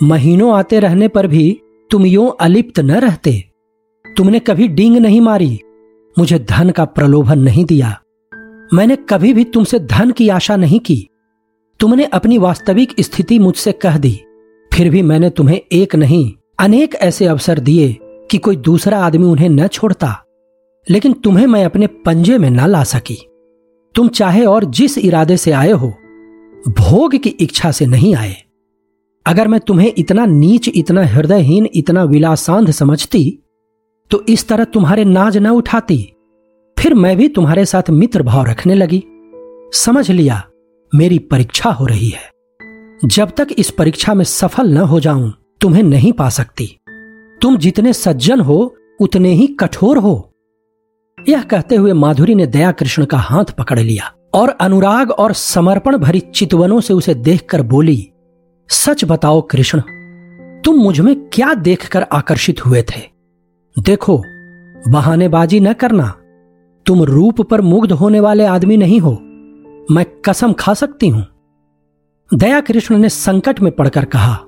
[0.02, 3.32] महीनों आते रहने पर भी तुम यो अलिप्त न रहते।
[4.04, 5.58] तुमने कभी डींग नहीं मारी,
[6.16, 7.96] मुझे धन का प्रलोभन नहीं दिया।
[8.70, 11.06] मैंने कभी भी तुमसे धन की आशा नहीं की।
[11.80, 14.18] तुमने अपनी वास्तविक स्थिति मुझसे कह दी,
[14.72, 17.96] फिर भी मैंने तुम्हें एक नहीं अनेक ऐसे अवसर दिए
[18.30, 20.24] कि कोई दूसरा आदमी उन्हें न छोड़ता,
[20.86, 23.18] लेकिन तुम्हें मैं अपने पंजे में न ला सकी।
[23.94, 25.88] तुम चाहे और जिस इरादे से आए हो,
[26.70, 28.36] भोग की इच्छा से नहीं आए।
[29.26, 33.38] अगर मैं तुम्हें इतना नीच, इतना हृदयहीन, इतना विलासांध समझती
[34.10, 35.96] तो इस तरह तुम्हारे नाज न उठाती।
[36.76, 39.02] फिर मैं भी तुम्हारे साथ मित्र भाव रखने लगी।
[39.74, 40.42] समझ लिया,
[40.92, 42.30] मेरी परीक्षा हो रही है।
[43.04, 45.32] जब तक इस परीक्षा में सफल न हो जाऊँ
[45.62, 46.78] तुम्हें नहीं पा सकती।
[47.42, 50.32] तुम जितने सज्जन हो, उतने ही कठोर हो।
[51.28, 55.96] यह कहते हुए माधुरी ने दया कृष्ण का हाथ पकड़ लिया और अनुराग और समर्पण
[55.96, 58.10] भरी चितवनों से उसे देखकर बोली,
[58.68, 59.80] सच बताओ कृष्ण,
[60.64, 63.00] तुम मुझमें क्या देखकर आकर्षित हुए थे?
[63.78, 64.22] देखो,
[64.88, 66.14] बहानेबाजी न करना।
[66.86, 69.18] तुम रूप पर मुग्ध होने वाले आदमी नहीं हो।
[69.90, 71.26] मैं कसम खा सकती हूँ।
[72.34, 74.44] दया कृष्ण ने संकट में पड़कर कहा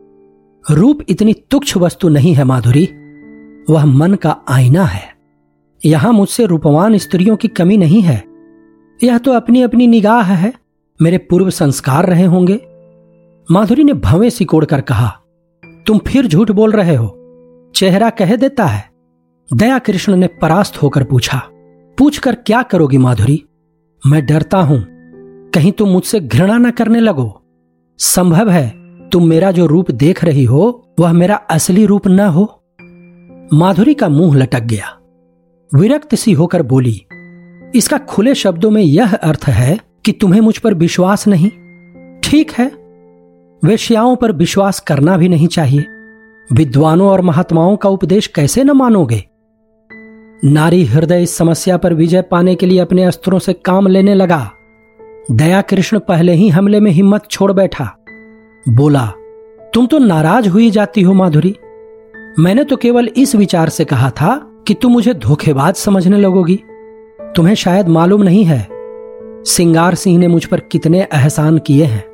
[0.71, 2.85] रूप इतनी तुक्ष वस्तु नहीं है, माधुरी।
[3.71, 5.13] वह मन का आईना है।
[5.83, 8.23] यहाँ मुझसे रूपवान स्त्रियों की कमी नहीं है।
[9.03, 10.53] यह तो अपनी अपनी निगाह है।
[11.03, 12.61] मेरे पूर्व संस्कार रहे होंगे।
[13.51, 15.09] माधुरी ने भवें सिकोड़ कर कहा,
[15.87, 18.89] तुम फिर झूठ बोल रहे हो। चेहरा कह देता है।
[19.51, 21.43] दया कृष्ण ने परास्त होकर पूछा,
[21.99, 23.45] पूछकर क्या करोगी माधुरी?
[24.07, 24.85] मैं डरता हूँ।
[25.51, 27.43] कहीं तुम मुझसे घृणा न करने लगो।
[27.99, 28.84] संभव है
[29.15, 32.63] तुम मेरा जो रूप देख रही हो, वह मेरा असली रूप न हो।
[33.53, 35.01] माधुरी का मुँह लटक गया।
[35.75, 37.07] विरक्त सी होकर बोली,
[37.75, 41.51] इसका खुले शब्दों में यह अर्थ है कि तुम्हें मुझ पर विश्वास नहीं।
[42.21, 42.67] ठीक है
[43.65, 45.87] वेश्याओं पर विश्वास करना भी नहीं चाहिए।
[46.53, 49.25] विद्वानों और महात्माओं का उपदेश कैसे न मानोगे?
[50.45, 54.51] नारी हृदय इस समस्या पर विजय पाने के लिए अपने अस्त्रों से काम लेने लगा।
[55.31, 57.97] दया कृष्ण पहले ही हमले में हिम्मत छोड़ बैठा।
[58.69, 59.13] बोला,
[59.75, 61.57] तुम तो नाराज़ हुई जाती हो, माधुरी।
[62.39, 66.63] मैंने तो केवल इस विचार से कहा था कि तुम मुझे धोखेबाज समझने लगोगी।
[67.37, 68.69] तुम्हें शायद मालूम नहीं है,
[69.45, 72.05] सिंगार सिंह ने मुझ पर कितने एहसान किए हैं।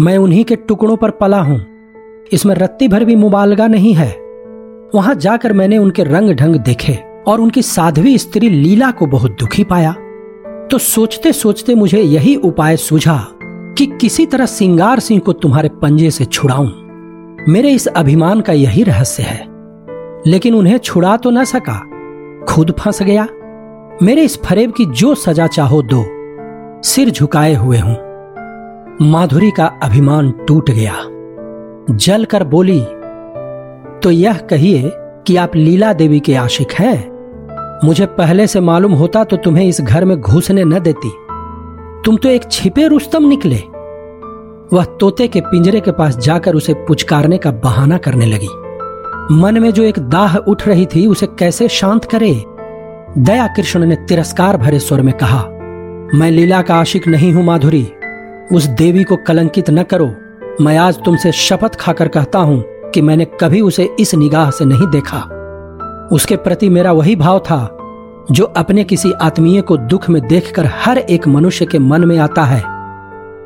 [0.00, 1.64] मैं उन्हीं के टुकड़ों पर पला हूँ।
[2.32, 4.10] इसमें रत्ती भर भी मुबालगा नहीं है।
[4.94, 9.64] वहाँ जाकर मैंने उनके रंग ढंग देखे और उनकी साध्वी स्त्री लीला को बहुत दुखी
[9.64, 9.92] पाया।
[10.70, 13.33] तो सोचते सोचते मुझे यही उपाय सूझा।
[13.78, 16.70] कि किसी तरह सिंगार सिंह को तुम्हारे पंजे से छुड़ाऊं।
[17.48, 19.46] मेरे इस अभिमान का यही रहस्य है।
[20.26, 21.80] लेकिन उन्हें छुड़ा तो न सका,
[22.44, 23.26] खुद फंस गया।
[24.02, 26.04] मेरे इस फरेब की जो सजा चाहो दो,
[26.88, 27.96] सिर झुकाए हुए हूँ।
[29.02, 30.94] माधुरी का अभिमान टूट गया।
[31.96, 32.80] जल कर बोली
[34.00, 34.90] तो यह कहिए
[35.26, 37.14] कि आप लीला देवी के आशिक हैं?
[37.84, 41.12] मुझे पहले से मालूम होता तो तुम्हें इस घर में घुसने न देती।
[42.04, 43.56] तुम तो एक छिपे रुस्तम निकले।
[44.72, 48.48] वह तोते के पिंजरे के पास जाकर उसे पुचकारने का बहाना करने लगी।
[49.34, 52.32] मन में जो एक दाह उठ रही थी, उसे कैसे शांत करे?
[53.18, 55.42] दया कृष्ण ने तिरस्कार भरे स्वर में कहा,
[56.14, 57.86] मैं लीला का आशिक नहीं हूँ, माधुरी।
[58.52, 60.10] उस देवी को कलंकित न करो।
[60.60, 64.86] मैं आज तुमसे शपथ खाकर कहता हूँ कि मैंने कभी उसे इस निगाह से नहीं
[64.86, 65.20] देखा।
[66.12, 67.73] उसके प्रति मेरा वही भाव था
[68.30, 72.44] जो अपने किसी आत्मीय को दुख में देखकर हर एक मनुष्य के मन में आता
[72.44, 72.62] है।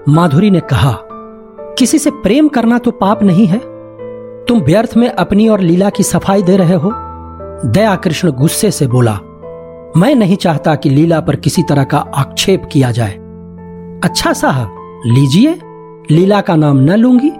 [0.09, 0.97] माधुरी ने कहा,
[1.79, 3.59] किसी से प्रेम करना तो पाप नहीं है।
[4.45, 6.93] तुम व्यर्थ में अपनी और लीला की सफ़ाई दे रहे हो।
[7.65, 9.13] दया कृष्ण गुस्से से बोला,
[9.97, 13.13] मैं नहीं चाहता कि लीला पर किसी तरह का आक्षेप किया जाए।
[14.05, 15.59] अच्छा साहब, लीजिए।
[16.11, 17.31] लीला का नाम न लूँगी।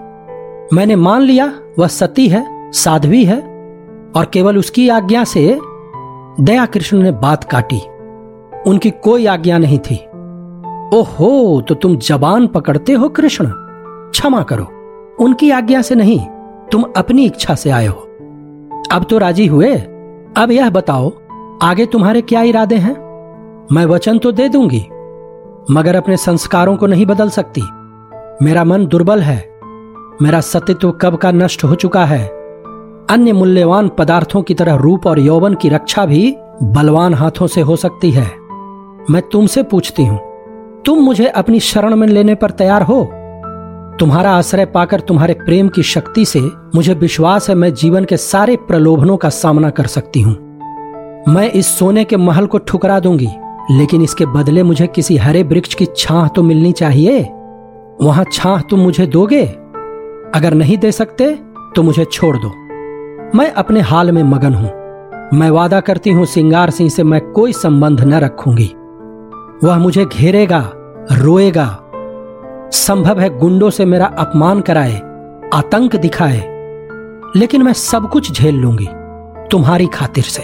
[0.75, 3.39] मैंने मान लिया, वह सती है, साध्वी है,
[4.15, 5.59] और केवल उसकी आज्ञा से
[6.39, 7.81] दया कृष्ण ने बात काटी।
[8.67, 9.95] उनकी कोई आज्ञा नहीं थी।
[10.97, 13.45] ओहो तो तुम जबान पकड़ते हो कृष्ण?
[14.11, 14.67] क्षमा करो।
[15.19, 16.19] उनकी आज्ञा से नहीं,
[16.71, 18.01] तुम अपनी इच्छा से आए हो।
[18.91, 19.75] अब तो राज़ी हुए?
[20.37, 21.11] अब यह बताओ,
[21.61, 22.95] आगे तुम्हारे क्या इरादे हैं?
[23.71, 24.85] मैं वचन तो दे दूँगी,
[25.71, 27.61] मगर अपने संस्कारों को नहीं बदल सकती।
[28.45, 29.59] मेरा मन दुर्बल है।
[30.21, 32.38] मेरा सत्यत्व कब का नष्ट हो चुका है?
[33.09, 37.75] अन्य मूल्यवान पदार्थों की तरह रूप और यौवन की रक्षा भी बलवान हाथों से हो
[37.75, 38.25] सकती है।
[39.09, 40.19] मैं तुमसे पूछती हूँ,
[40.85, 43.01] तुम मुझे अपनी शरण में लेने पर तैयार हो?
[43.99, 46.41] तुम्हारा आश्रय पाकर तुम्हारे प्रेम की शक्ति से
[46.75, 50.35] मुझे विश्वास है मैं जीवन के सारे प्रलोभनों का सामना कर सकती हूँ।
[51.29, 53.29] मैं इस सोने के महल को ठुकरा दूँगी,
[53.71, 57.21] लेकिन इसके बदले मुझे किसी हरे वृक्ष की छाह तो मिलनी चाहिए?
[58.01, 59.45] वहाँ छाह तुम मुझे दोगे?
[60.35, 61.35] अगर नहीं दे सकते
[61.75, 62.53] तो मुझे छोड़ दो।
[63.35, 64.69] मैं अपने हाल में मगन हूँ।
[65.33, 68.71] मैं वादा करती हूँ सिंगार सिंह से मैं कोई संबंध न रखूँगी।
[69.63, 70.71] वह मुझे घेरेगा,
[71.11, 71.65] रोएगा।
[72.71, 74.95] संभव है गुंडों से मेरा अपमान कराए,
[75.53, 76.39] आतंक दिखाए।
[77.35, 78.87] लेकिन मैं सब कुछ झेल लूँगी,
[79.51, 80.43] तुम्हारी खातिर से।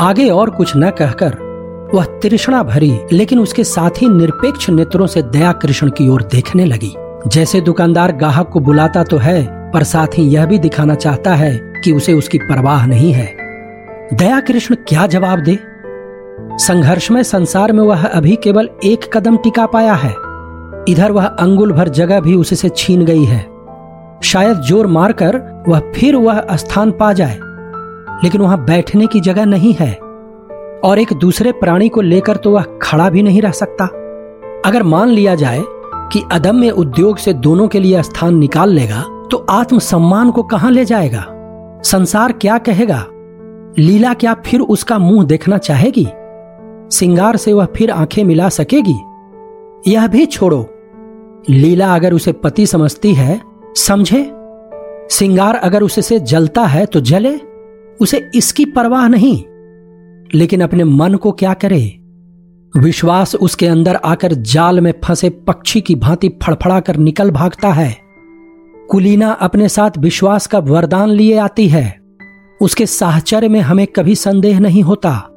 [0.00, 1.36] आगे और कुछ न कहकर
[1.94, 6.64] वह तृष्णा भरी, लेकिन उसके साथ ही निरपेक्ष नेत्रों से दया कृष्ण की ओर देखने
[6.64, 6.94] लगी।
[7.26, 11.71] जैसे दुकानदार ग्राहक को बुलाता तो है, पर साथ ही यह भी दिखाना चाहता है
[11.84, 13.26] कि उसे उसकी परवाह नहीं है।
[14.14, 15.58] दया कृष्ण क्या जवाब दे?
[16.58, 20.14] संघर्ष में संसार में वह अभी केवल एक कदम टिका पाया है।
[20.88, 23.40] इधर वह अंगुल भर जगह भी उससे छीन गई है।
[24.22, 27.38] शायद ज़ोर मारकर वह फिर वह स्थान पा जाए।
[28.24, 29.92] लेकिन वहाँ बैठने की जगह नहीं है।
[30.84, 33.84] और एक दूसरे प्राणी को लेकर तो वह खड़ा भी नहीं रह सकता।
[34.66, 35.62] अगर मान लिया जाए
[36.12, 40.84] कि अदम्य उद्योग से दोनों के लिए स्थान निकाल लेगा तो आत्मसम्मान को कहाँ ले
[40.84, 41.24] जाएगा?
[41.84, 43.06] संसार क्या कहेगा?
[43.78, 46.06] लीला क्या फिर उसका मुँह देखना चाहेगी?
[46.96, 48.96] सिंगार से वह फिर आँखें मिला सकेगी?
[49.92, 50.74] यह भी छोड़ो।
[51.50, 53.40] लीला अगर उसे पति समझती है,
[53.74, 54.32] समझे?
[55.10, 57.40] सिंगार अगर उससे जलता है तो जले?
[58.00, 59.44] उसे इसकी परवाह नहीं।
[60.34, 61.98] लेकिन अपने मन को क्या करे?
[62.76, 68.01] विश्वास उसके अंदर आकर जाल में फंसे पक्षी की भांति फड़फड़ा कर निकल भागता है।
[68.90, 72.00] कुलीना अपने साथ विश्वास का वरदान लिए आती है।
[72.60, 75.28] उसके साहचर्य में हमें कभी संदेह नहीं होता।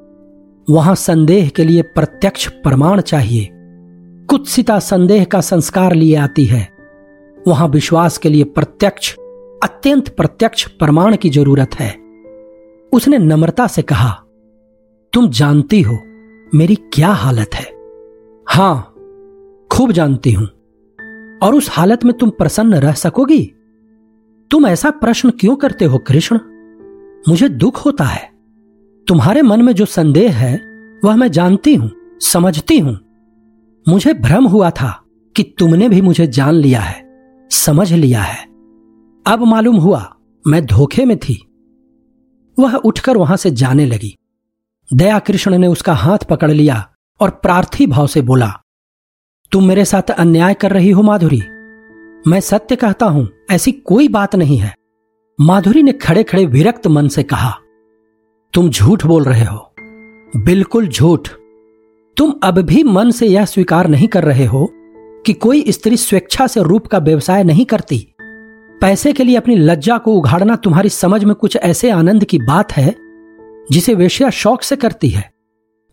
[0.69, 3.49] वहाँ संदेह के लिए प्रत्यक्ष प्रमाण चाहिए।
[4.29, 6.67] कुत्सिता संदेह का संस्कार लिए आती है।
[7.47, 9.13] वहाँ विश्वास के लिए प्रत्यक्ष,
[9.63, 11.91] अत्यंत प्रत्यक्ष प्रमाण की ज़रूरत है।
[12.93, 14.12] उसने नम्रता से कहा,
[15.13, 15.99] तुम जानती हो
[16.55, 17.65] मेरी क्या हालत है?
[18.47, 18.93] हाँ,
[19.71, 20.47] खूब जानती हूँ।
[21.45, 23.53] और उस हालत में तुम प्रसन्न रह सकोगी।
[24.51, 26.39] तुम ऐसा प्रश्न क्यों करते हो, कृष्ण?
[27.29, 28.31] मुझे दुख होता है।
[29.08, 30.55] तुम्हारे मन में जो संदेह है,
[31.05, 32.99] वह मैं जानती हूँ, समझती हूँ।
[33.89, 35.03] मुझे भ्रम हुआ था
[35.36, 37.03] कि तुमने भी मुझे जान लिया है,
[37.51, 38.43] समझ लिया है।
[39.25, 40.15] अब मालूम हुआ,
[40.47, 41.47] मैं धोखे में थी।
[42.60, 44.15] वह उठकर वहाँ से जाने लगी।
[44.93, 48.62] दया कृष्ण ने उसका हाथ पकड़ लिया और प्रार्थी भाव से बोला
[49.51, 51.41] तुम मेरे साथ अन्याय कर रही हो, माधुरी।
[52.27, 54.73] मैं सत्य कहता हूँ, ऐसी कोई बात नहीं है।
[55.39, 57.51] माधुरी ने खड़े खड़े विरक्त मन से कहा,
[58.53, 59.73] तुम झूठ बोल रहे हो।
[60.38, 61.29] बिल्कुल झूठ।
[62.17, 64.67] तुम अब भी मन से यह स्वीकार नहीं कर रहे हो
[65.25, 67.97] कि कोई स्त्री स्वेच्छा से रूप का व्यवसाय नहीं करती।
[68.81, 72.71] पैसे के लिए अपनी लज्जा को उघाड़ना तुम्हारी समझ में कुछ ऐसे आनंद की बात
[72.71, 72.95] है,
[73.71, 75.29] जिसे वेश्या शौक से करती है।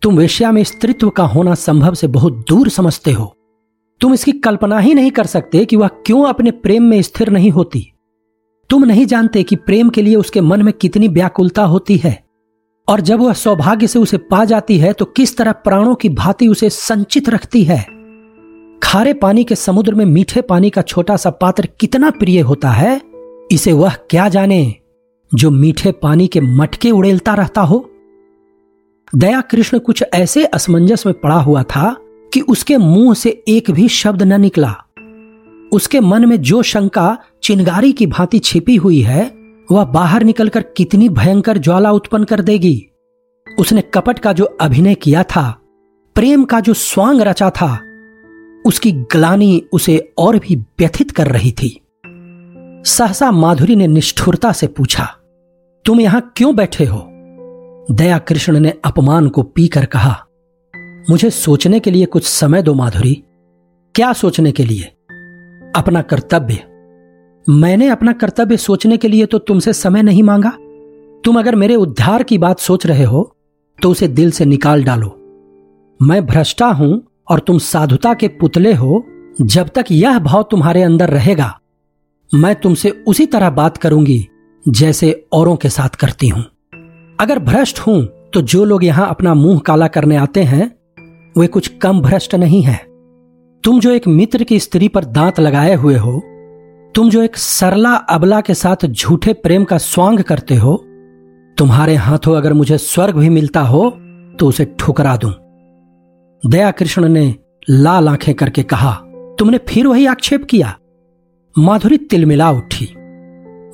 [0.02, 3.34] तुम वेश्या में स्त्रीत्व का होना संभव से बहुत दूर समझते हो।
[4.02, 7.50] तुम इसकी कल्पना ही नहीं कर सकते कि वह क्यों अपने प्रेम में स्थिर नहीं
[7.50, 7.92] होती।
[8.70, 12.22] तुम नहीं जानते कि प्रेम के लिए उसके मन में कितनी व्याकुलता होती है।
[12.88, 16.48] और जब वह सौभाग्य से उसे पा जाती है तो किस तरह प्राणों की भांति
[16.48, 17.80] उसे संचित रखती है।
[18.82, 23.00] खारे पानी के समुद्र में मीठे पानी का छोटा सा पात्र कितना प्रिय होता है,
[23.52, 24.74] इसे वह क्या जाने,
[25.34, 27.90] जो मीठे पानी के मटके उड़ेलता रहता हो?
[29.14, 31.96] दया कृष्ण कुछ ऐसे असमंजस में पड़ा हुआ था
[32.32, 34.74] कि उसके मुँह से एक भी शब्द न निकला।
[35.72, 39.32] उसके मन में जो शंका चिंगारी की भांति छिपी हुई है,
[39.72, 42.88] वह बाहर निकलकर कितनी भयंकर ज्वाला उत्पन्न कर देगी।
[43.58, 45.60] उसने कपट का जो अभिनय किया था,
[46.14, 47.72] प्रेम का जो स्वांग रचा था,
[48.66, 51.80] उसकी ग्लानी उसे और भी व्यथित कर रही थी।
[52.86, 55.08] सहसा माधुरी ने निष्ठुरता से पूछा,
[55.84, 57.06] तुम यहाँ क्यों बैठे हो?
[57.90, 60.26] दया कृष्ण ने अपमान को पीकर कहा
[61.10, 63.14] मुझे सोचने के लिए कुछ समय दो, माधुरी।
[63.94, 64.82] क्या सोचने के लिए?
[65.76, 66.58] अपना कर्तव्य।
[67.46, 70.50] मैंने अपना कर्तव्य सोचने के लिए तो तुमसे समय नहीं मांगा।
[71.24, 73.22] तुम अगर मेरे उद्धार की बात सोच रहे हो
[73.78, 75.08] तो उसे दिल से निकाल डालो।
[76.00, 79.04] मैं भ्रष्टा हूँ और तुम साधुता के पुतले हो,
[79.40, 81.58] जब तक यह भाव तुम्हारे अंदर रहेगा।
[82.30, 84.26] मैं तुमसे उसी तरह बात करूँगी,
[84.66, 86.44] जैसे औरों के साथ करती हूँ।
[87.18, 88.02] अगर भ्रष्ट हूँ
[88.34, 90.70] तो जो लोग यहाँ अपना मुँह काला करने आते हैं
[91.36, 92.76] वे कुछ कम भ्रष्ट नहीं है।
[93.64, 96.20] तुम जो एक मित्र की स्त्री पर दांत लगाए हुए हो,
[96.94, 100.76] तुम जो एक सरला अबला के साथ झूठे प्रेम का स्वांग करते हो,
[101.58, 103.90] तुम्हारे हाथों अगर मुझे स्वर्ग भी मिलता हो
[104.38, 105.32] तो उसे ठुकरा दूँ।
[106.50, 107.34] दया कृष्ण ने
[107.70, 108.92] लाल आँखें करके कहा,
[109.38, 110.76] तुमने फिर वही आक्षेप किया?
[111.58, 112.86] माधुरी तिलमिला उठी।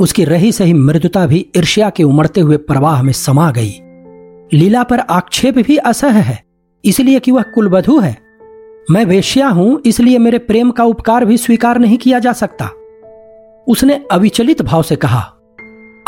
[0.00, 3.72] उसकी रही सही मृदुता भी ईर्ष्या के उमड़ते हुए प्रवाह में समा गई।
[4.52, 6.47] लीला पर आक्षेप भी असह है।
[6.84, 8.16] इसलिए कि वह कुलबधु है।
[8.90, 12.70] मैं वेश्या हूँ, इसलिए मेरे प्रेम का उपकार भी स्वीकार नहीं किया जा सकता।
[13.66, 15.20] उसने अविचलित भाव से कहा,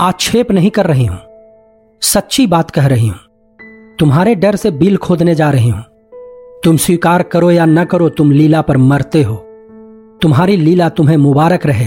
[0.00, 1.18] आक्षेप नहीं कर रही हूँ।
[2.02, 3.18] सच्ची बात कह रही हूँ।
[3.98, 5.84] तुम्हारे डर से बिल खोदने जा रही हूँ।
[6.64, 9.36] तुम स्वीकार करो या न करो, तुम लीला पर मरते हो।
[10.22, 11.86] तुम्हारी लीला तुम्हें मुबारक रहे।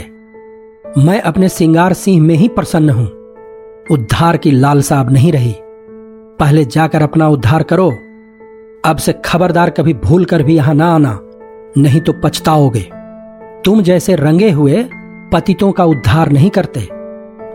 [0.97, 3.07] मैं अपने सिंगार सिंह में ही प्रसन्न हूँ।
[3.91, 5.55] उद्धार की लालसा अब नहीं रही।
[6.39, 7.91] पहले जाकर अपना उद्धार करो।
[8.83, 11.17] अब से खबरदार कभी भूल कर भी यहाँ ना आना,
[11.77, 12.79] नहीं तो पछताओगे।
[13.65, 14.83] तुम जैसे रंगे हुए
[15.33, 16.79] पतितों का उद्धार नहीं करते।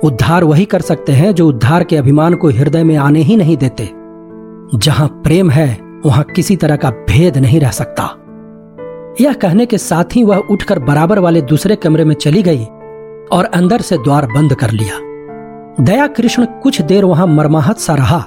[0.05, 3.57] उद्धार वही कर सकते हैं जो उद्धार के अभिमान को हृदय में आने ही नहीं
[3.57, 3.91] देते।
[4.74, 5.68] जहाँ प्रेम है,
[6.07, 8.05] वहाँ किसी तरह का भेद नहीं रह सकता।
[9.20, 12.64] यह कहने के साथ ही वह उठकर बराबर वाले दूसरे कमरे में चली गई
[13.33, 14.99] और अंदर से द्वार बंद कर लिया।
[15.85, 18.18] दया कृष्ण कुछ देर वहाँ मरमाहत सा रहा,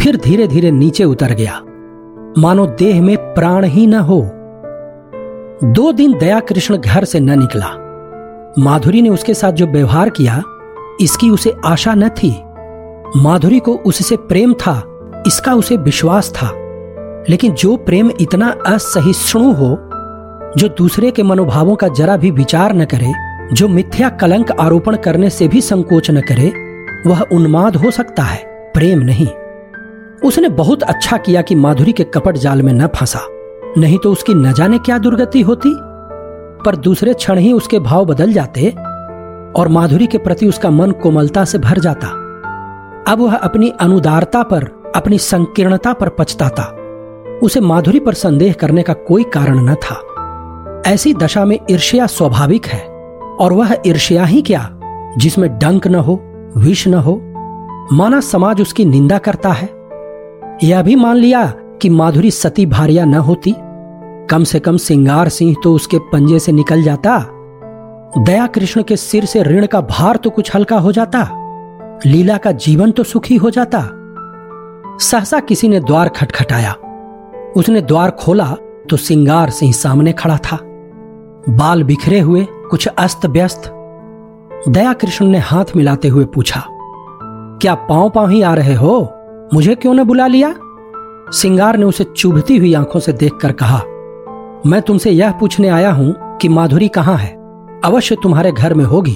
[0.00, 1.60] फिर धीरे धीरे नीचे उतर गया।
[2.38, 4.22] मानो देह में प्राण ही न हो।
[5.64, 7.66] दो दिन दया कृष्ण घर से न निकला।
[8.58, 10.42] माधुरी ने उसके साथ जो व्यवहार किया,
[11.00, 12.42] इसकी उसे आशा न थी।
[13.16, 16.50] माधुरी को उससे प्रेम था, इसका उसे विश्वास था।
[17.28, 19.78] लेकिन जो प्रेम इतना असहिष्णु हो,
[20.56, 23.12] जो दूसरे के मनोभावों का जरा भी विचार न करे,
[23.52, 26.52] जो मिथ्या कलंक आरोपण करने से भी संकोच न करे,
[27.06, 29.28] वह उन्माद हो सकता है, प्रेम नहीं।
[30.24, 33.20] उसने बहुत अच्छा किया कि माधुरी के कपट जाल में न फंसा।
[33.78, 35.76] नहीं तो उसकी न जाने क्या दुर्गति होती?
[36.66, 38.70] पर दूसरे क्षण ही उसके भाव बदल जाते
[39.56, 42.06] और माधुरी के प्रति उसका मन कोमलता से भर जाता।
[43.12, 46.76] अब वह अपनी अनुदारता पर, अपनी संकीर्णता पर पछताता।
[47.42, 50.04] उसे माधुरी पर संदेह करने का कोई कारण न था।
[50.86, 52.86] ऐसी दशा में ईर्ष्या स्वाभाविक है,
[53.40, 54.80] और वह ईर्ष्या ही क्या,
[55.18, 56.20] जिसमें डंक न हो,
[56.56, 57.20] विष न हो?
[57.92, 59.77] माना समाज उसकी निंदा करता है।
[60.64, 61.44] यह भी मान लिया
[61.82, 63.54] कि माधुरी सती भारिया न होती।
[64.30, 67.18] कम से कम सिंगार सिंह तो उसके पंजे से निकल जाता।
[68.18, 71.28] दया कृष्ण के सिर से ऋण का भार तो कुछ हल्का हो जाता।
[72.06, 73.82] लीला का जीवन तो सुखी हो जाता।
[75.00, 76.72] सहसा किसी ने द्वार खटखटाया।
[77.56, 78.54] उसने द्वार खोला
[78.90, 80.58] तो सिंगार सिंह सामने खड़ा था।
[81.48, 83.70] बाल बिखरे हुए, कुछ अस्त व्यस्त।
[84.68, 86.62] दया कृष्ण ने हाथ मिलाते हुए पूछा,
[87.62, 89.00] क्या पाँव पाँव ही आ रहे हो?
[89.54, 90.54] मुझे क्यों न बुला लिया?
[91.32, 93.78] सिंगार ने उसे चुभती हुई आँखों से देखकर कहा,
[94.66, 97.28] मैं तुमसे यह पूछने आया हूँ कि माधुरी कहाँ है?
[97.84, 99.14] अवश्य तुम्हारे घर में होगी।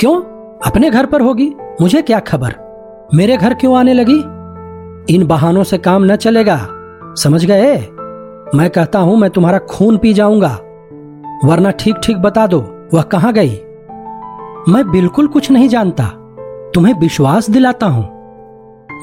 [0.00, 0.20] क्यों?
[0.66, 1.54] अपने घर पर होगी?
[1.80, 2.54] मुझे क्या खबर?
[3.14, 4.18] मेरे घर क्यों आने लगी?
[5.14, 6.58] इन बहानों से काम न चलेगा,
[7.18, 7.76] समझ गए?
[8.54, 10.58] मैं कहता हूँ, मैं तुम्हारा खून पी जाऊँगा,
[11.44, 12.60] वरना ठीक ठीक बता दो,
[12.94, 13.56] वह कहाँ गई?
[14.68, 16.04] मैं बिल्कुल कुछ नहीं जानता,
[16.74, 18.15] तुम्हें विश्वास दिलाता हूँ।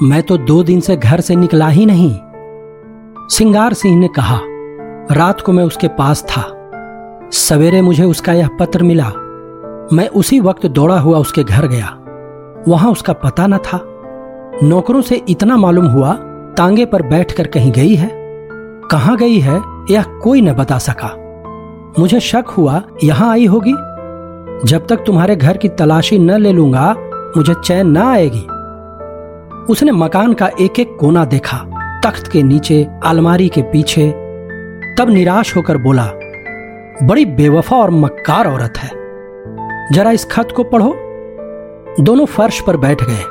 [0.02, 2.20] मैं तो दो दिन से घर से निकला ही नहीं।
[3.30, 4.39] सिंगार सिंह ने कहा,
[5.12, 6.70] रात को मैं उसके पास था।
[7.32, 9.12] सवेरे मुझे उसका यह पत्र मिला।
[9.94, 11.98] मैं उसी वक्त दौड़ा हुआ उसके घर गया।
[12.68, 13.80] वहाँ उसका पता न था।
[14.64, 16.14] नौकरों से इतना मालूम हुआ,
[16.58, 18.10] तांगे पर बैठकर कहीं गई है।
[18.91, 21.20] कहाँ गई है, यह कोई न बता सका।
[22.00, 23.74] मुझे शक हुआ, यहाँ आई होगी।
[24.68, 26.96] जब तक तुम्हारे घर की तलाशी न ले लूँगा,
[27.38, 28.48] मुझे चैन न आएगी।
[29.70, 31.57] उसने मकान का एक एक कोना देखा,
[32.03, 34.09] तख्त के नीचे, अलमारी के पीछे।
[34.97, 36.05] तब निराश होकर बोला,
[37.03, 38.89] बड़ी बेवफा और मक्कार औरत है।
[39.91, 40.95] जरा इस खत को पढ़ो।
[41.99, 43.24] दोनों फर्श पर बैठ गए।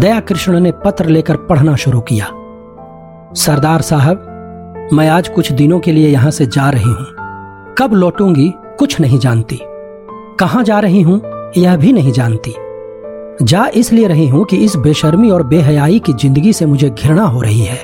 [0.00, 2.26] दया कृष्ण ने पत्र लेकर पढ़ना शुरू किया।
[3.34, 4.16] सरदार साहब,
[4.92, 7.06] मैं आज कुछ दिनों के लिए यहाँ से जा रही हूँ।
[7.78, 9.60] कब लौटूँगी कुछ नहीं जानती।
[10.40, 11.22] कहाँ जा रही हूँ
[11.56, 12.54] यह भी नहीं जानती।
[13.42, 17.40] जा इसलिए रही हूँ कि इस बेशर्मी और बेहयाई की ज़िंदगी से मुझे घृणा हो
[17.40, 17.78] रही है।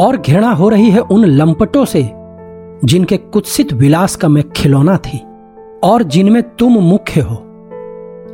[0.00, 2.02] और घृणा हो रही है उन लंपटों से,
[2.84, 5.18] जिनके कुत्सित विलास का मैं खिलौना थी,
[5.84, 7.36] और जिनमें तुम मुख्य हो।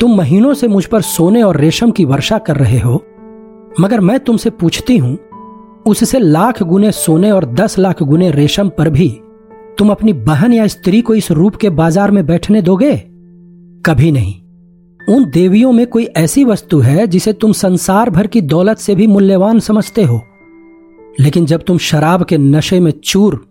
[0.01, 3.03] तुम महीनों से मुझ पर सोने और रेशम की वर्षा कर रहे हो,
[3.80, 5.16] मगर मैं तुमसे पूछती हूँ,
[5.86, 9.09] उससे लाख गुने सोने और दस लाख गुने रेशम पर भी
[9.78, 12.96] तुम अपनी बहन या स्त्री को इस रूप के बाज़ार में बैठने दोगे?
[13.86, 14.39] कभी नहीं।
[15.09, 19.07] उन देवियों में कोई ऐसी वस्तु है जिसे तुम संसार भर की दौलत से भी
[19.07, 20.22] मूल्यवान समझते हो।
[21.20, 23.46] लेकिन जब तुम शराब के नशे में चूर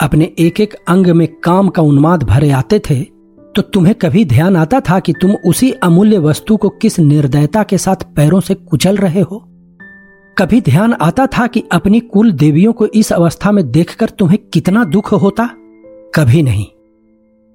[0.00, 3.18] अपने एक एक अंग में काम का उन्माद भरे आते थे
[3.56, 7.78] तो तुम्हें कभी ध्यान आता था कि तुम उसी अमूल्य वस्तु को किस निर्दयता के
[7.78, 9.44] साथ पैरों से कुचल रहे हो?
[10.38, 14.84] कभी ध्यान आता था कि अपनी कुल देवियों को इस अवस्था में देखकर तुम्हें कितना
[14.84, 15.50] दुख होता?
[16.14, 16.66] कभी नहीं।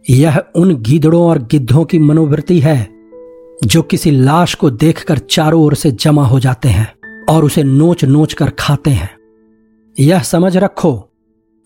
[0.09, 2.92] यह उन गीदड़ों और गिद्धों की मनोवृत्ति है
[3.63, 8.03] जो किसी लाश को देखकर चारों ओर से जमा हो जाते हैं और उसे नोच
[8.05, 9.09] नोच कर खाते हैं।
[9.97, 11.09] यह समझ रखो,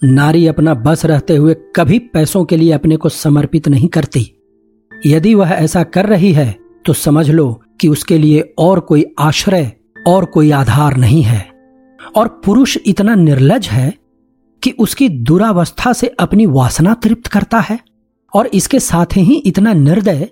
[0.02, 4.32] नारी अपना बस रहते हुए कभी पैसों के लिए अपने को समर्पित नहीं करती।
[5.06, 9.72] यदि वह ऐसा कर रही है तो समझ लो कि उसके लिए और कोई आश्रय
[10.08, 11.46] और कोई आधार नहीं है।
[12.16, 13.94] और पुरुष इतना निर्लज है
[14.64, 17.80] कि उसकी दुरावस्था से अपनी वासना तृप्त करता है
[18.34, 20.28] और इसके साथ ही इतना निर्दय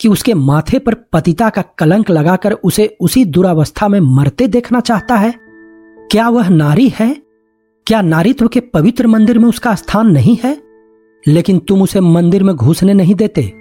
[0.00, 5.16] कि उसके माथे पर पतिता का कलंक लगाकर उसे उसी दुरावस्था में मरते देखना चाहता
[5.16, 5.34] है?
[6.10, 7.22] क्या वह नारी है?
[7.86, 10.62] क्या नारीत्व के पवित्र मंदिर में उसका स्थान नहीं है?
[11.28, 13.52] लेकिन तुम उसे मंदिर में घुसने नहीं देते।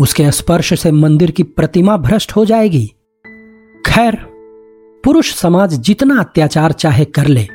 [0.00, 2.86] उसके स्पर्श से मंदिर की प्रतिमा भ्रष्ट हो जाएगी।
[3.86, 4.14] खैर,
[5.04, 7.48] पुरुष समाज जितना अत्याचार चाहे कर ले।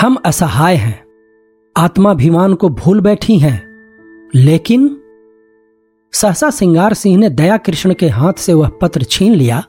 [0.00, 1.04] हम असहाय हैं।
[1.76, 3.68] आत्माभिमान को भूल बैठी हैं।
[4.34, 4.97] लेकिन
[6.12, 9.62] सहसा सिंगार सिंह ने दया कृष्ण के हाथ से वह पत्र छीन लिया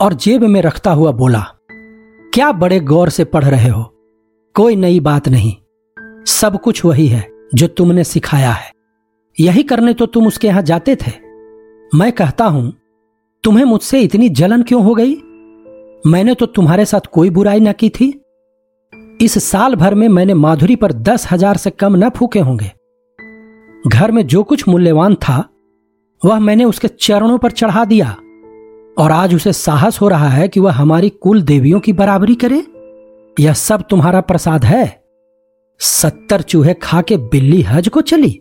[0.00, 1.40] और जेब में रखता हुआ बोला,
[2.32, 3.82] क्या बड़े गौर से पढ़ रहे हो?
[4.56, 5.54] कोई नई बात नहीं।
[6.26, 8.72] सब कुछ वही है जो तुमने सिखाया है।
[9.38, 11.12] यही करने तो तुम उसके यहाँ जाते थे।
[11.92, 12.72] मैं कहता हूँ,
[13.44, 15.14] तुम्हें मुझसे इतनी जलन क्यों हो गई?
[16.06, 18.12] मैंने तो तुम्हारे साथ कोई बुराई न की थी।
[19.20, 22.72] इस साल भर में मैंने माधुरी पर दस हज़ार से कम न फूके होंगे।
[23.84, 25.44] घर में जो कुछ मूल्यवान था
[26.24, 28.16] वह मैंने उसके चरणों पर चढ़ा दिया।
[28.98, 32.66] और आज उसे साहस हो रहा है कि वह हमारी कुल देवियों की बराबरी करे।
[33.44, 35.04] यह सब तुम्हारा प्रसाद है।
[35.80, 38.40] सत्तर चूहे खा के बिल्ली हज को चली।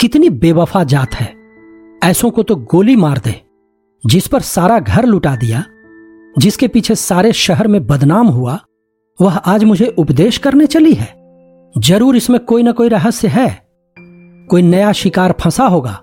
[0.00, 1.34] कितनी बेवफा जात है।
[2.04, 3.42] ऐसों को तो गोली मार दे,
[4.06, 5.64] जिस पर सारा घर लुटा दिया,
[6.38, 8.58] जिसके पीछे सारे शहर में बदनाम हुआ,
[9.20, 11.14] वह आज मुझे उपदेश करने चली है।
[11.78, 13.66] ज़रूर इसमें कोई ना कोई रहस्य है।
[14.50, 16.02] कोई नया शिकार फंसा होगा।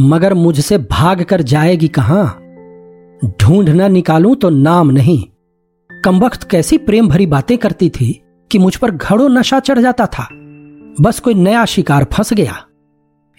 [0.00, 2.26] मगर मुझसे भाग कर जाएगी कहाँ?
[3.40, 5.24] ढूंढ न निकालूं तो नाम नहीं।
[6.04, 10.28] कमबख्त कैसी प्रेम भरी बातें करती थी कि मुझ पर घड़ो नशा चढ़ जाता था।
[11.00, 12.64] बस कोई नया शिकार फंस गया।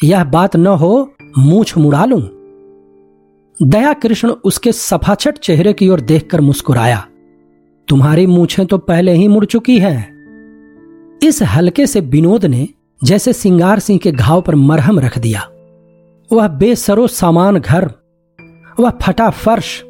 [0.04, 2.22] यह बात न हो, मूछ मुड़ा लूँ।
[3.64, 7.08] दया कृष्ण उसके सफाछट चेहरे की ओर देखकर मुस्कुराया।
[7.88, 10.18] तुम्हारी मूछें तो पहले ही मुड़ चुकी हैं।
[11.24, 12.68] इस हल्के से विनोद ने
[13.04, 15.50] जैसे सिंगार सिंह के घाव पर मरहम रख दिया।
[16.32, 17.90] वह बेसरो सामान घर,
[18.80, 19.82] वह फटा फर्श,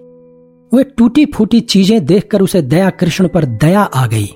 [0.71, 4.27] वे टूटी फूटी चीज़ें देखकर उसे दया कृष्ण पर दया आ गई।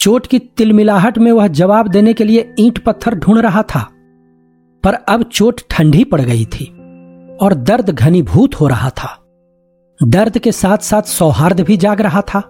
[0.00, 3.82] चोट की तिलमिलाहट में वह जवाब देने के लिए ईंट पत्थर ढूंढ रहा था,
[4.84, 6.64] पर अब चोट ठंडी पड़ गई थी
[7.40, 9.16] और दर्द घनीभूत हो रहा था।
[10.00, 12.42] दर्द के साथ साथ सौहार्द भी जाग रहा था।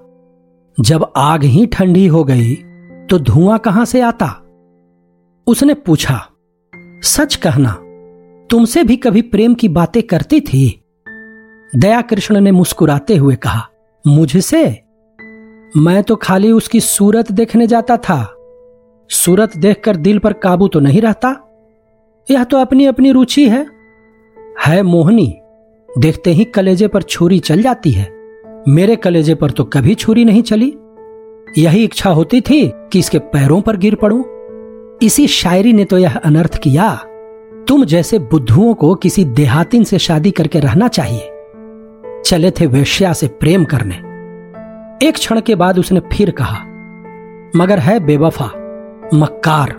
[0.79, 2.55] जब आग ही ठंडी हो गई
[3.11, 4.27] तो धुआँ कहाँ से आता?
[5.47, 6.21] उसने पूछा,
[7.05, 7.77] सच कहना
[8.51, 10.85] तुमसे भी कभी प्रेम की बातें करती थी?
[11.77, 13.69] दया कृष्ण ने मुस्कुराते हुए कहा,
[14.07, 14.83] मुझसे?
[15.77, 18.35] मैं तो खाली उसकी सूरत देखने जाता था।
[19.11, 21.49] सूरत देखकर दिल पर काबू तो नहीं रहता?
[22.31, 23.67] यह तो अपनी अपनी रुचि है।
[24.67, 25.39] है मोहनी,
[25.99, 28.11] देखते ही कलेजे पर छुरी चल जाती है।
[28.69, 30.75] मेरे कलेजे पर तो कभी छुरी नहीं चली।
[31.59, 34.23] यही इच्छा होती थी कि इसके पैरों पर गिर पड़ूं।
[35.03, 37.05] इसी शायरी ने तो यह अनर्थ किया।
[37.69, 41.31] तुम जैसे बुद्धुओं को किसी देहातिन से शादी करके रहना चाहिए।
[42.25, 43.95] चले थे वेश्या से प्रेम करने।
[45.07, 46.59] एक क्षण के बाद उसने फिर कहा,
[47.57, 48.51] मगर है बेवफा,
[49.15, 49.71] मक्कार,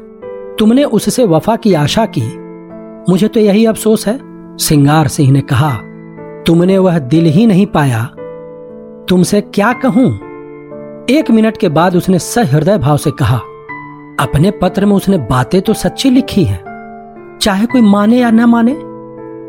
[0.60, 2.22] तुमने उससे वफा की आशा की।
[3.12, 4.20] मुझे तो यही अफसोस है।
[4.58, 5.72] सिंगार सिंह ने कहा,
[6.48, 8.04] तुमने वह दिल ही नहीं पाया।
[9.10, 10.10] तुमसे क्या कहूँ?
[11.10, 13.38] एक मिनट के बाद उसने सहृदय भाव से कहा,
[14.20, 16.71] अपने पत्र में उसने बातें तो सच्ची लिखी हैं।
[17.42, 18.74] चाहे कोई माने या न माने,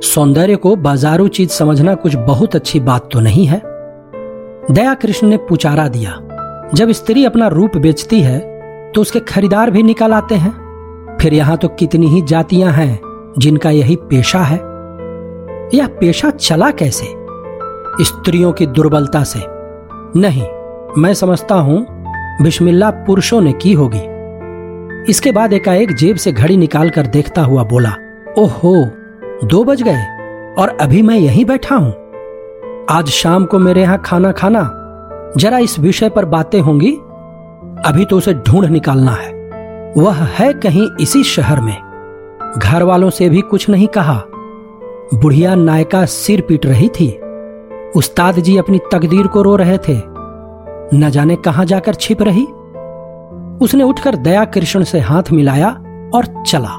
[0.02, 3.60] सौंदर्य को बाजारू चीज़ समझना कुछ बहुत अच्छी बात तो नहीं है।
[4.70, 6.12] दया कृष्ण ने पुचारा दिया,
[6.74, 8.38] जब स्त्री अपना रूप बेचती है
[8.92, 10.52] तो उसके खरीदार भी निकल आते हैं।
[11.20, 14.58] फिर यहाँ तो कितनी ही जातियाँ हैं जिनका यही पेशा है।
[15.74, 17.06] यह पेशा चला कैसे?
[18.04, 19.40] स्त्रियों की दुर्बलता से।
[20.20, 20.46] नहीं,
[20.98, 21.86] मैं समझता हूँ
[22.42, 24.00] बिस्मिल्ला पुरुषों ने की होगी।
[25.08, 27.94] इसके बाद एकाएक जेब से घड़ी निकालकर देखता हुआ बोला,
[28.38, 28.74] ओहो,
[29.44, 31.94] दो बज गए और अभी मैं यहीं बैठा हूँ।
[32.90, 34.62] आज शाम को मेरे यहाँ खाना खाना,
[35.36, 36.92] जरा इस विषय पर बातें होंगी।
[37.86, 39.32] अभी तो उसे ढूंढ निकालना है।
[39.96, 41.76] वह है कहीं इसी शहर में।
[42.58, 44.22] घर वालों से भी कुछ नहीं कहा।
[45.14, 47.10] बुढ़िया नायका सिर पीट रही थी।
[47.96, 50.00] उस्ताद जी अपनी तकदीर को रो रहे थे।
[50.94, 52.46] न जाने कहाँ जाकर छिप रही।
[53.62, 55.68] उसने उठकर दया कृष्ण से हाथ मिलाया
[56.14, 56.76] और चला।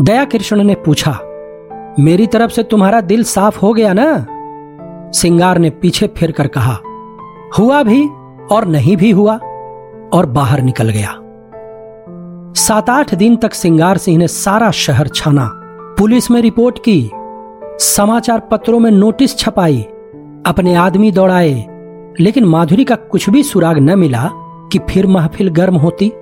[0.00, 1.18] दया कृष्ण ने पूछा,
[2.00, 4.26] मेरी तरफ़ से तुम्हारा दिल साफ़ हो गया ना?
[5.12, 6.78] सिंगार ने पीछे फिर कर कहा,
[7.58, 8.06] हुआ भी
[8.52, 9.34] और नहीं भी हुआ,
[10.12, 11.14] और बाहर निकल गया।
[12.56, 15.50] सात आठ दिन तक सिंगार सिंह ने सारा शहर छाना।
[15.98, 17.10] पुलिस में रिपोर्ट की,
[17.78, 19.80] समाचार पत्रों में नोटिस छपाई,
[20.46, 21.66] अपने आदमी दौड़ाए,
[22.20, 24.30] लेकिन माधुरी का कुछ भी सुराग न मिला।
[24.72, 26.12] कि फिर महफिल गर्म होती।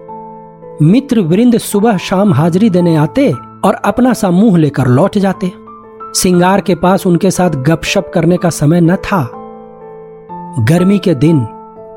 [0.82, 3.32] मित्र वृंद सुबह शाम हाजिरी देने आते
[3.64, 5.52] और अपना सा मुँह लेकर लौट जाते।
[6.14, 9.30] सिंगार के पास उनके साथ गपशप करने का समय न था।
[10.58, 11.46] गर्मी के दिन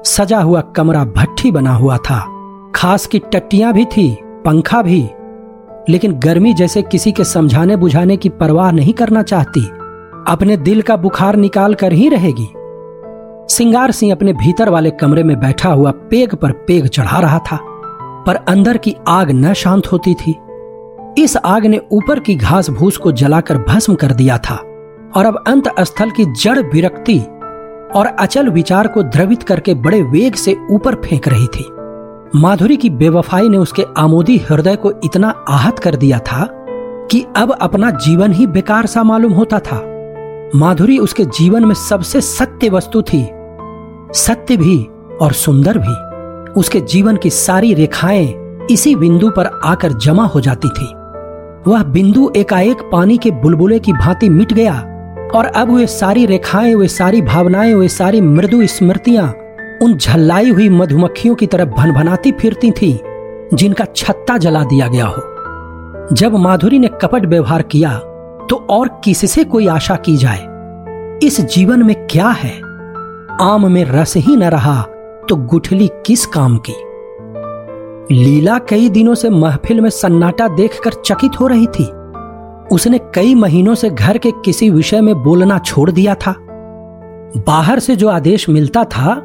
[0.06, 2.28] सजा हुआ कमरा भट्ठी बना हुआ था।
[2.76, 5.10] खास की टट्टियाँ भी थी, पंखा भी।
[5.90, 9.66] लेकिन गर्मी जैसे किसी के समझाने बुझाने की परवाह नहीं करना चाहती।
[10.28, 12.48] अपने दिल का बुखार निकाल कर ही रहेगी।
[13.52, 17.58] सिंगार सिंह अपने भीतर वाले कमरे में बैठा हुआ पेग पर पेग चढ़ा रहा था,
[18.26, 20.36] पर अंदर की आग न शांत होती थी।
[21.18, 24.56] इस आग ने ऊपर की घास भूस को जलाकर भस्म कर दिया था,
[25.16, 27.20] और अब अंत स्थल की जड़ विरक्ति
[27.96, 31.66] और अचल विचार को द्रवित करके बड़े वेग से ऊपर फेंक रही थी।
[32.36, 36.48] माधुरी की बेवफाई ने उसके आमोदी हृदय को इतना आहत कर दिया था
[37.12, 39.82] कि अब अपना जीवन ही बेकार सा मालूम होता था।
[40.56, 43.22] माधुरी उसके जीवन में सबसे सत्य वस्तु थी।
[44.14, 44.78] सत्य भी
[45.22, 48.34] और सुंदर भी, उसके जीवन की सारी रेखाएँ
[48.72, 50.94] इसी बिंदु पर आकर जमा हो जाती थी।
[51.68, 54.74] वह बिंदु एकाएक पानी के बुलबुले की भांति मिट गया
[55.36, 59.28] और अब वे सारी रेखाएँ, वे सारी भावनाएँ, वे सारी मृदु स्मृतियाँ
[59.82, 63.00] उन झल्लाई हुई मधुमक्खियों की तरह भनभनाती फिरती थी,
[63.54, 65.24] जिनका छत्ता जला दिया गया हो।
[66.14, 67.98] जब माधुरी ने कपट व्यवहार किया
[68.50, 70.48] तो और किससे कोई आशा की जाए?
[71.24, 72.71] इस जीवन में क्या है?
[73.42, 74.82] आम में रस ही न रहा
[75.30, 76.74] तो गुठली किस काम की?
[78.16, 81.86] लीला कई दिनों से महफिल में सन्नाटा देखकर चकित हो रही थी।
[82.76, 86.36] उसने कई महीनों से घर के किसी विषय में बोलना छोड़ दिया था।
[87.48, 89.16] बाहर से जो आदेश मिलता था,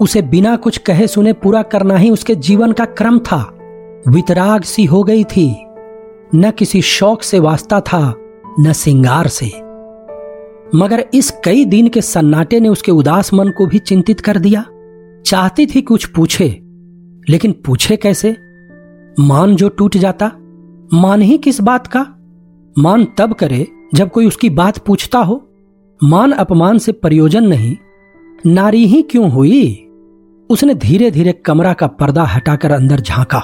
[0.00, 3.58] उसे बिना कुछ कहे सुने पूरा करना ही उसके जीवन का क्रम था।
[4.08, 5.66] वितराग सी हो गई थी।
[6.34, 8.14] न किसी शौक से वास्ता था,
[8.60, 9.65] न सिंगार से।
[10.74, 14.64] मगर इस कई दिन के सन्नाटे ने उसके उदास मन को भी चिंतित कर दिया।
[15.26, 16.48] चाहती थी कुछ पूछे,
[17.28, 18.36] लेकिन पूछे कैसे?
[19.20, 20.30] मान जो टूट जाता,
[20.94, 22.06] मान ही किस बात का?
[22.78, 25.42] मान तब करे जब कोई उसकी बात पूछता हो।
[26.00, 27.76] मान अपमान से प्रयोजन नहीं,
[28.46, 29.88] नारी ही क्यों हुई?
[30.50, 33.42] उसने धीरे धीरे कमरा का पर्दा हटाकर अंदर झांका।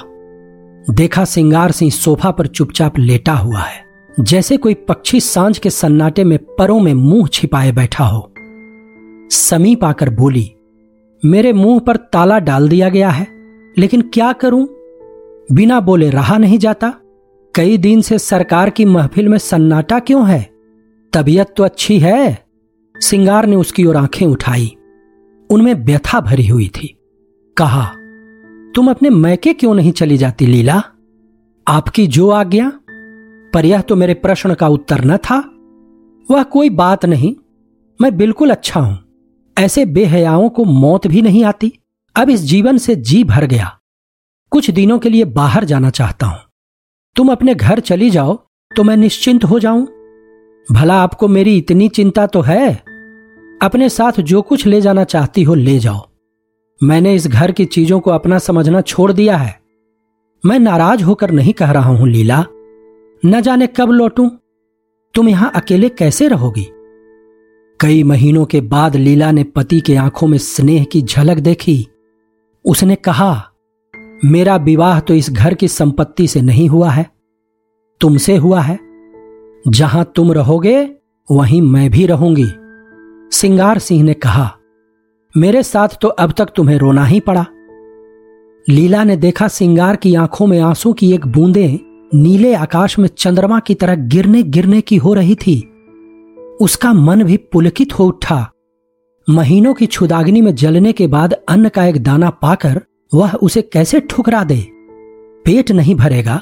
[0.89, 6.23] देखा सिंगार सिंह सोफा पर चुपचाप लेटा हुआ है। जैसे कोई पक्षी साँझ के सन्नाटे
[6.23, 8.33] में परों में मुँह छिपाए बैठा हो।
[9.31, 10.53] समीप आकर बोली,
[11.25, 13.27] मेरे मुँह पर ताला डाल दिया गया है,
[13.77, 14.67] लेकिन क्या करूँ?
[15.51, 16.93] बिना बोले रहा नहीं जाता।
[17.55, 20.49] कई दिन से सरकार की महफिल में सन्नाटा क्यों है?
[21.13, 22.45] तबीयत तो अच्छी है।
[22.97, 24.75] सिंगार ने उसकी ओर आँखें उठाई।
[25.49, 26.97] उनमें व्यथा भरी हुई थी।
[27.57, 27.85] कहा,
[28.75, 30.83] तुम अपने मैके क्यों नहीं चली जाती, लीला?
[31.67, 32.71] आपकी जो आज्ञा
[33.53, 35.37] पर यह तो मेरे प्रश्न का उत्तर न था।
[36.31, 37.35] वह कोई बात नहीं,
[37.99, 38.97] मैं बिल्कुल अच्छा हूँ।
[39.57, 41.71] ऐसे बेहयाओं को मौत भी नहीं आती।
[42.15, 43.77] अब इस जीवन से जी भर गया।
[44.51, 46.39] कुछ दिनों के लिए बाहर जाना चाहता हूँ।
[47.15, 48.39] तुम अपने घर चली जाओ
[48.71, 49.87] तो मैं निश्चिंत हो जाऊँ।
[50.67, 52.73] भला आपको मेरी इतनी चिंता तो है?
[53.61, 56.01] अपने साथ जो कुछ ले जाना चाहती हो ले जाओ।
[56.83, 59.59] मैंने इस घर की चीज़ों को अपना समझना छोड़ दिया है।
[60.45, 62.45] मैं नाराज़ होकर नहीं कह रहा हूँ, लीला।
[63.25, 64.29] न जाने कब लौटूं।
[65.13, 66.67] तुम यहाँ अकेले कैसे रहोगी?
[67.79, 71.87] कई महीनों के बाद लीला ने पति के आँखों में स्नेह की झलक देखी।
[72.65, 73.49] उसने कहा,
[74.25, 77.11] मेरा विवाह तो इस घर की संपत्ति से नहीं हुआ है।
[78.01, 78.79] तुमसे हुआ है।
[79.67, 80.95] जहाँ तुम रहोगे,
[81.31, 82.47] वहीं मैं भी रहूँगी।
[83.37, 84.57] सिंगार सिंह ने कहा,
[85.37, 87.45] मेरे साथ तो अब तक तुम्हें रोना ही पड़ा।
[88.69, 93.59] लीला ने देखा सिंगार की आँखों में आँसू की एक बूंदे नीले आकाश में चंद्रमा
[93.59, 95.59] की तरह गिरने गिरने की हो रही थी।
[96.61, 98.51] उसका मन भी पुलकित हो उठा।
[99.29, 102.81] महीनों की छुदाग्नि में जलने के बाद अन्न का एक दाना पाकर
[103.13, 104.67] वह उसे कैसे ठुकरा दे?
[105.45, 106.41] पेट नहीं भरेगा,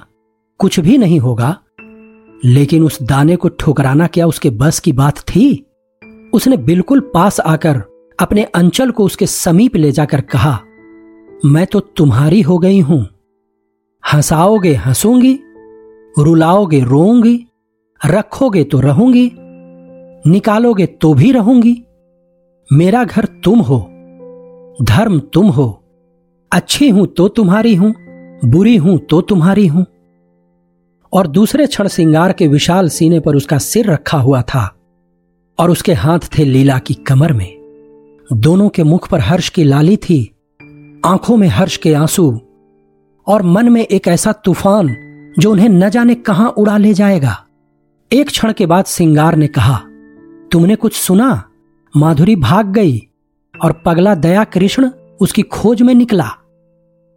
[0.59, 1.57] कुछ भी नहीं होगा,
[2.45, 5.65] लेकिन उस दाने को ठुकराना क्या उसके बस की बात थी?
[6.33, 7.81] उसने बिल्कुल पास आकर
[8.19, 10.59] अपने अंचल को उसके समीप ले जाकर कहा,
[11.45, 13.07] मैं तो तुम्हारी हो गई हूँ।
[14.03, 15.39] हंसाओगे, हंसूँगी
[16.15, 17.35] रुलाओगे रोऊँगी,
[18.01, 19.31] रखोगे तो रहूँगी,
[20.25, 21.75] निकालोगे तो भी रहूँगी।
[22.69, 23.79] मेरा घर तुम हो,
[24.81, 25.83] धर्म तुम हो,
[26.51, 27.93] अच्छी हूँ तो तुम्हारी हूँ,
[28.45, 29.85] बुरी हूँ तो तुम्हारी हूँ।
[31.13, 34.65] और दूसरे क्षण सिंगार के विशाल सीने पर उसका सिर रखा हुआ था,
[35.59, 37.57] और उसके हाथ थे लीला की कमर में।
[38.29, 40.23] दोनों के मुख पर हर्ष की लाली थी,
[41.05, 42.31] आँखों में हर्ष के आँसू,
[43.27, 44.95] और मन में एक ऐसा तूफ़ान
[45.39, 47.45] जो उन्हें न जाने कहाँ उड़ा ले जाएगा।
[48.11, 49.77] एक क्षण के बाद सिंगार ने कहा,
[50.51, 51.43] तुमने कुछ सुना?
[51.97, 53.07] माधुरी भाग गई
[53.63, 54.89] और पगला दया कृष्ण
[55.21, 56.29] उसकी खोज में निकला।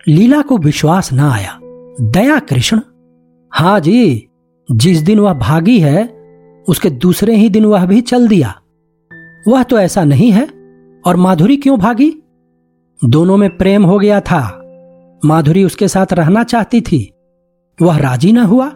[0.09, 1.59] लीला को विश्वास न आया।
[2.01, 2.81] दया कृष्ण?
[3.53, 4.29] हाँ जी,
[4.73, 6.25] जिस दिन वह भागी है,
[6.69, 8.61] उसके दूसरे ही दिन वह भी चल दिया।
[9.49, 10.49] वह तो ऐसा नहीं है,
[11.07, 12.15] और माधुरी क्यों भागी?
[13.05, 14.61] दोनों में प्रेम हो गया था।
[15.25, 17.13] माधुरी उसके साथ रहना चाहती थी।
[17.83, 18.73] वह राज़ी न हुआ।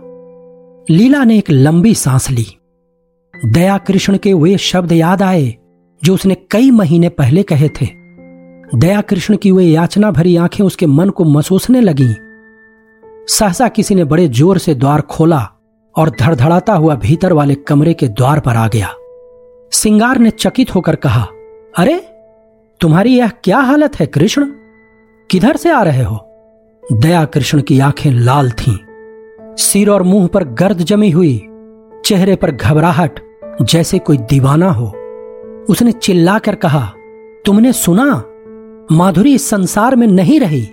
[0.90, 2.46] लीला ने एक लंबी सांस ली।
[3.46, 5.56] दया कृष्ण के वे शब्द याद आए,
[6.04, 7.86] जो उसने कई महीने पहले कहे थे।
[8.74, 12.14] दया कृष्ण की वे याचना भरी आँखें उसके मन को महसूसने लगीं।
[13.26, 15.48] सहसा किसी ने बड़े ज़ोर से द्वार खोला
[15.96, 18.94] और धड़धड़ाता हुआ भीतर वाले कमरे के द्वार पर आ गया।
[19.72, 21.26] सिंगार ने चकित होकर कहा,
[21.78, 21.98] अरे,
[22.80, 24.44] तुम्हारी यह क्या हालत है कृष्ण?
[25.30, 26.24] किधर से आ रहे हो?
[26.92, 28.87] दया कृष्ण की आँखें लाल थीं।
[29.58, 31.48] सिर और मुँह पर गर्द जमी हुई,
[32.04, 33.20] चेहरे पर घबराहट,
[33.62, 34.86] जैसे कोई दीवाना हो।
[35.70, 36.92] उसने चिल्लाकर कहा,
[37.44, 38.24] तुमने सुना?
[38.92, 40.64] माधुरी इस संसार में नहीं रही।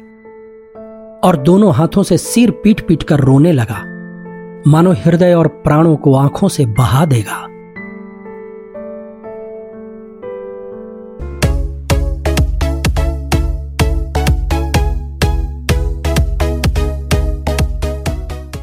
[1.23, 3.81] और दोनों हाथों से सिर पीट पीट कर रोने लगा।
[4.67, 7.47] मानो हृदय और प्राणों को आँखों से बहा देगा।